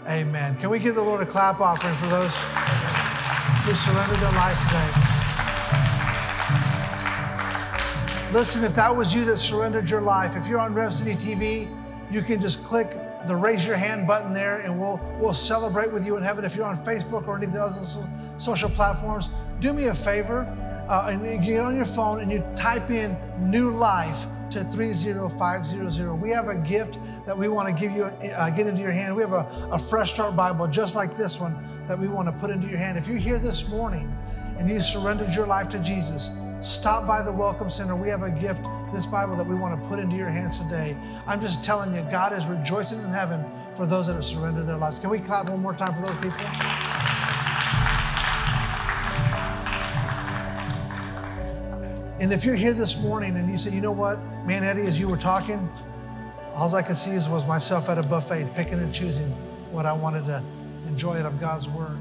amen. 0.07 0.57
Can 0.57 0.71
we 0.71 0.79
give 0.79 0.95
the 0.95 1.03
Lord 1.03 1.23
a 1.23 1.27
clap 1.27 1.61
offering 1.61 1.95
for 1.95 2.07
those 2.07 2.37
who 3.65 3.73
surrendered 3.73 4.19
their 4.19 4.33
lives 4.33 4.61
today? 4.67 5.13
Listen, 8.33 8.65
if 8.65 8.75
that 8.77 8.95
was 8.95 9.15
you 9.15 9.25
that 9.25 9.39
surrendered 9.39 9.91
your 9.91 10.01
life, 10.01 10.37
if 10.37 10.49
you're 10.49 10.61
on 10.61 10.75
Rev 10.75 10.93
City 10.93 11.15
TV, 11.15 11.69
you 12.11 12.23
can 12.23 12.41
just 12.41 12.65
click 12.65 12.97
the 13.27 13.37
raise 13.37 13.67
your 13.67 13.77
hand 13.77 14.07
button 14.07 14.33
there 14.33 14.59
and 14.61 14.79
we'll, 14.79 15.01
we'll 15.21 15.35
celebrate 15.35 15.93
with 15.93 16.05
you 16.05 16.17
in 16.17 16.23
heaven. 16.23 16.45
If 16.45 16.57
you're 16.57 16.67
on 16.67 16.77
Facebook 16.77 17.27
or 17.27 17.37
any 17.37 17.47
of 17.47 17.53
the 17.53 17.61
other 17.61 17.81
social 18.39 18.69
platforms, 18.69 19.31
do 19.63 19.73
me 19.73 19.87
a 19.87 19.95
favor 19.95 20.41
uh, 20.89 21.07
and 21.09 21.25
you 21.25 21.39
get 21.39 21.61
on 21.61 21.77
your 21.77 21.85
phone 21.85 22.21
and 22.21 22.31
you 22.33 22.45
type 22.57 22.91
in 22.91 23.17
new 23.39 23.71
life 23.71 24.27
to 24.51 24.65
30500. 24.65 26.15
We 26.15 26.31
have 26.31 26.49
a 26.49 26.57
gift 26.57 26.99
that 27.25 27.39
we 27.39 27.47
want 27.49 27.69
to 27.69 27.81
give 27.81 27.93
you, 27.93 28.05
uh, 28.05 28.51
get 28.51 28.67
into 28.67 28.83
your 28.83 28.91
hand. 28.91 29.15
We 29.15 29.23
have 29.23 29.33
a, 29.33 29.69
a 29.71 29.79
Fresh 29.79 30.15
Start 30.15 30.35
Bible 30.35 30.67
just 30.67 30.97
like 30.97 31.17
this 31.17 31.39
one 31.39 31.57
that 31.87 31.97
we 31.97 32.09
want 32.09 32.27
to 32.27 32.33
put 32.33 32.51
into 32.51 32.67
your 32.67 32.77
hand. 32.77 32.99
If 32.99 33.07
you're 33.07 33.19
here 33.19 33.39
this 33.39 33.69
morning 33.69 34.13
and 34.59 34.69
you 34.69 34.81
surrendered 34.81 35.33
your 35.33 35.47
life 35.47 35.69
to 35.71 35.79
Jesus, 35.79 36.33
stop 36.61 37.07
by 37.07 37.23
the 37.23 37.33
Welcome 37.33 37.71
Center. 37.71 37.95
We 37.95 38.09
have 38.09 38.25
a 38.25 38.31
gift, 38.31 38.67
this 38.93 39.07
Bible, 39.07 39.37
that 39.37 39.47
we 39.47 39.55
want 39.55 39.81
to 39.81 39.89
put 39.89 40.01
into 40.01 40.17
your 40.17 40.29
hands 40.29 40.59
today. 40.59 40.97
I'm 41.25 41.41
just 41.41 41.65
telling 41.65 41.95
you, 41.95 42.03
God 42.11 42.33
is 42.33 42.47
rejoicing 42.47 42.99
in 42.99 43.11
heaven 43.11 43.45
for 43.77 43.87
those 43.87 44.09
that 44.09 44.15
have 44.15 44.25
surrendered 44.25 44.67
their 44.67 44.77
lives. 44.77 44.99
Can 44.99 45.09
we 45.09 45.21
clap 45.21 45.49
one 45.49 45.63
more 45.63 45.75
time 45.75 45.95
for 45.95 46.03
those 46.03 46.17
people? 46.17 46.92
And 52.23 52.33
if 52.33 52.45
you're 52.45 52.55
here 52.55 52.73
this 52.73 53.03
morning 53.03 53.35
and 53.35 53.51
you 53.51 53.57
say, 53.57 53.73
you 53.73 53.81
know 53.81 53.91
what, 53.91 54.17
man, 54.47 54.63
Eddie, 54.63 54.83
as 54.83 54.97
you 54.97 55.09
were 55.09 55.17
talking, 55.17 55.69
all 56.55 56.73
I 56.73 56.81
could 56.81 56.97
see 56.97 57.11
is 57.11 57.29
was 57.29 57.45
myself 57.49 57.89
at 57.89 57.99
a 57.99 58.03
buffet 58.05 58.47
picking 58.55 58.75
and 58.75 58.95
choosing 58.95 59.29
what 59.73 59.87
I 59.87 59.93
wanted 59.93 60.27
to 60.27 60.41
enjoy 60.87 61.19
out 61.19 61.27
of 61.27 61.41
God's 61.41 61.69
Word. 61.69 61.99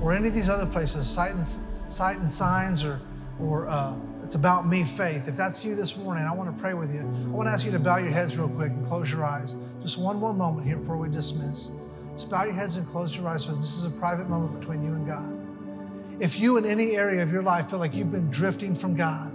Or 0.00 0.14
any 0.14 0.28
of 0.28 0.34
these 0.34 0.48
other 0.48 0.64
places, 0.64 1.06
sight 1.06 1.32
and, 1.32 1.46
sight 1.46 2.16
and 2.16 2.32
signs, 2.32 2.82
or, 2.82 2.98
or 3.38 3.68
uh, 3.68 3.94
it's 4.24 4.36
about 4.36 4.66
me 4.66 4.84
faith. 4.84 5.28
If 5.28 5.36
that's 5.36 5.62
you 5.62 5.74
this 5.74 5.98
morning, 5.98 6.24
I 6.24 6.32
want 6.34 6.48
to 6.50 6.62
pray 6.62 6.72
with 6.72 6.94
you. 6.94 7.00
I 7.00 7.28
want 7.28 7.46
to 7.46 7.52
ask 7.52 7.66
you 7.66 7.72
to 7.72 7.78
bow 7.78 7.98
your 7.98 8.12
heads 8.12 8.38
real 8.38 8.48
quick 8.48 8.70
and 8.70 8.86
close 8.86 9.12
your 9.12 9.22
eyes. 9.22 9.54
Just 9.82 9.98
one 9.98 10.16
more 10.16 10.32
moment 10.32 10.66
here 10.66 10.78
before 10.78 10.96
we 10.96 11.10
dismiss. 11.10 11.72
Just 12.14 12.30
bow 12.30 12.44
your 12.44 12.54
heads 12.54 12.76
and 12.76 12.86
close 12.86 13.14
your 13.14 13.28
eyes. 13.28 13.44
So 13.44 13.54
this 13.54 13.76
is 13.76 13.84
a 13.84 13.90
private 13.98 14.30
moment 14.30 14.58
between 14.58 14.82
you 14.82 14.94
and 14.94 15.06
God. 15.06 16.22
If 16.22 16.40
you 16.40 16.56
in 16.56 16.64
any 16.64 16.96
area 16.96 17.22
of 17.22 17.30
your 17.30 17.42
life 17.42 17.68
feel 17.68 17.78
like 17.78 17.92
you've 17.92 18.10
been 18.10 18.30
drifting 18.30 18.74
from 18.74 18.96
God, 18.96 19.34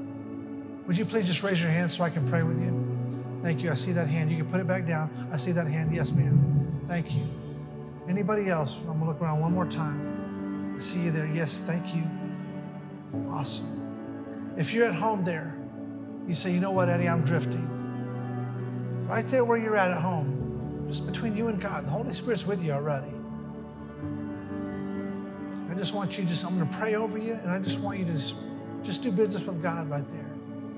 would 0.86 0.98
you 0.98 1.06
please 1.06 1.28
just 1.28 1.44
raise 1.44 1.62
your 1.62 1.72
hand 1.72 1.90
so 1.90 2.04
I 2.04 2.10
can 2.10 2.28
pray 2.30 2.44
with 2.44 2.60
you? 2.60 2.80
Thank 3.42 3.62
you. 3.62 3.72
I 3.72 3.74
see 3.74 3.92
that 3.92 4.08
hand. 4.08 4.32
You 4.32 4.38
can 4.38 4.50
put 4.50 4.60
it 4.60 4.68
back 4.68 4.86
down. 4.86 5.30
I 5.32 5.38
see 5.38 5.52
that 5.52 5.68
hand. 5.68 5.94
Yes, 5.96 6.12
ma'am. 6.12 6.84
Thank 6.88 7.14
you. 7.14 7.24
Anybody 8.08 8.50
else? 8.50 8.78
I'm 8.78 8.86
going 8.86 9.00
to 9.00 9.06
look 9.06 9.22
around 9.22 9.40
one 9.40 9.54
more 9.54 9.66
time. 9.66 10.76
I 10.78 10.80
see 10.80 11.02
you 11.02 11.12
there. 11.12 11.28
Yes, 11.28 11.62
thank 11.66 11.96
you. 11.96 12.04
Awesome. 13.30 14.54
If 14.58 14.74
you're 14.74 14.86
at 14.86 14.94
home 14.94 15.24
there, 15.24 15.56
you 16.28 16.36
say, 16.36 16.52
you 16.52 16.60
know 16.60 16.72
what, 16.72 16.90
Eddie, 16.90 17.08
I'm 17.08 17.24
drifting. 17.24 17.68
Right 19.08 19.28
there 19.28 19.44
where 19.44 19.58
you're 19.58 19.76
at 19.76 19.92
at 19.92 20.02
home, 20.02 20.86
just 20.88 21.06
between 21.06 21.36
you 21.36 21.48
and 21.48 21.62
God, 21.62 21.86
the 21.86 21.90
Holy 21.90 22.14
Spirit's 22.14 22.46
with 22.46 22.64
you 22.64 22.72
already. 22.72 23.12
I 25.70 25.76
just 25.76 25.94
want 25.94 26.18
you 26.18 26.24
just, 26.24 26.46
I'm 26.46 26.56
going 26.56 26.70
to 26.70 26.76
pray 26.76 26.96
over 26.96 27.18
you, 27.18 27.34
and 27.34 27.50
I 27.50 27.60
just 27.60 27.80
want 27.80 28.00
you 28.00 28.06
to 28.06 28.14
just, 28.14 28.36
just 28.84 29.02
do 29.02 29.12
business 29.12 29.44
with 29.44 29.62
God 29.62 29.90
right 29.90 30.08
there. 30.10 30.33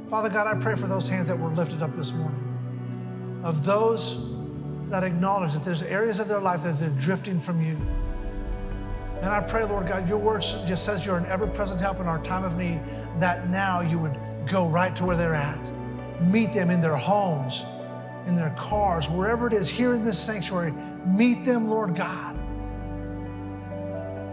Father 0.10 0.30
God, 0.30 0.46
I 0.46 0.62
pray 0.62 0.76
for 0.76 0.88
those 0.88 1.10
hands 1.10 1.28
that 1.30 1.38
were 1.38 1.50
lifted 1.50 1.82
up 1.82 1.94
this 1.94 2.14
morning, 2.14 3.42
of 3.44 3.66
those 3.66 4.34
that 4.90 5.04
acknowledge 5.04 5.54
that 5.54 5.66
there's 5.66 5.82
areas 5.82 6.20
of 6.20 6.28
their 6.28 6.40
life 6.40 6.62
that 6.64 6.78
they're 6.80 6.90
drifting 6.90 7.40
from 7.40 7.62
you. 7.62 7.76
And 9.22 9.26
I 9.26 9.42
pray, 9.42 9.64
Lord 9.64 9.88
God, 9.88 10.08
your 10.08 10.20
word 10.20 10.42
just 10.42 10.86
says 10.86 11.06
you're 11.06 11.18
an 11.18 11.26
ever 11.26 11.48
present 11.48 11.82
help 11.82 12.00
in 12.00 12.06
our 12.06 12.22
time 12.22 12.44
of 12.44 12.58
need, 12.58 12.80
that 13.18 13.50
now 13.50 13.82
you 13.82 13.98
would 13.98 14.16
go 14.48 14.68
right 14.70 14.96
to 14.96 15.06
where 15.06 15.18
they're 15.18 15.34
at. 15.34 15.72
Meet 16.22 16.54
them 16.54 16.70
in 16.70 16.82
their 16.82 16.96
homes, 16.96 17.66
in 18.28 18.36
their 18.36 18.54
cars, 18.60 19.10
wherever 19.10 19.48
it 19.48 19.54
is, 19.54 19.68
here 19.68 19.96
in 19.96 20.04
this 20.04 20.20
sanctuary. 20.20 20.72
Meet 21.08 21.46
them, 21.46 21.68
Lord 21.68 21.96
God. 21.96 22.36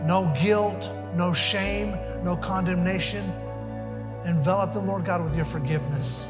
No 0.07 0.35
guilt, 0.39 0.91
no 1.15 1.33
shame, 1.33 1.97
no 2.23 2.37
condemnation. 2.37 3.25
Envelop 4.27 4.73
them, 4.73 4.87
Lord 4.87 5.05
God, 5.05 5.25
with 5.25 5.35
your 5.35 5.45
forgiveness. 5.45 6.27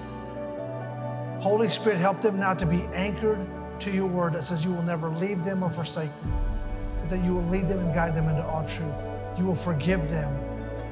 Holy 1.41 1.69
Spirit, 1.69 1.99
help 1.99 2.21
them 2.21 2.39
now 2.39 2.55
to 2.55 2.65
be 2.65 2.83
anchored 2.95 3.47
to 3.81 3.91
your 3.91 4.07
word 4.07 4.35
that 4.35 4.45
says 4.45 4.65
you 4.65 4.73
will 4.73 4.83
never 4.83 5.11
leave 5.11 5.45
them 5.45 5.63
or 5.63 5.71
forsake 5.71 6.11
them, 6.21 6.33
but 7.01 7.11
that 7.11 7.25
you 7.25 7.35
will 7.35 7.47
lead 7.47 7.69
them 7.69 7.81
and 7.81 7.95
guide 7.95 8.15
them 8.15 8.29
into 8.29 8.45
all 8.47 8.65
truth. 8.67 8.95
You 9.37 9.45
will 9.45 9.57
forgive 9.57 10.09
them, 10.09 10.33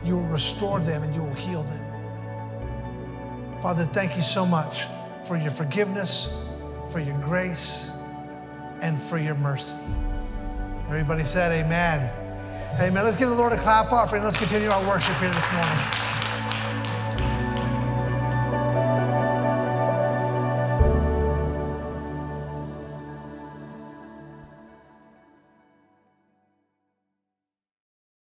you 0.05 0.17
will 0.17 0.27
restore 0.27 0.81
them, 0.81 1.03
and 1.03 1.15
you 1.15 1.23
will 1.23 1.35
heal 1.35 1.63
them. 1.63 1.87
Father, 3.63 3.85
thank 3.85 4.17
you 4.17 4.23
so 4.23 4.45
much 4.45 4.87
for 5.27 5.37
your 5.37 5.51
forgiveness, 5.51 6.45
for 6.91 6.99
your 6.99 7.19
grace, 7.19 7.91
and 8.81 8.99
for 9.01 9.19
your 9.19 9.35
mercy. 9.37 9.77
Everybody 10.89 11.25
said, 11.25 11.53
Amen. 11.65 12.11
Amen. 12.81 13.05
Let's 13.05 13.17
give 13.17 13.29
the 13.29 13.35
Lord 13.35 13.53
a 13.53 13.59
clap 13.59 13.93
offering. 13.93 14.25
Let's 14.25 14.37
continue 14.37 14.69
our 14.69 14.89
worship 14.89 15.15
here 15.17 15.31
this 15.31 15.53
morning. 15.53 16.00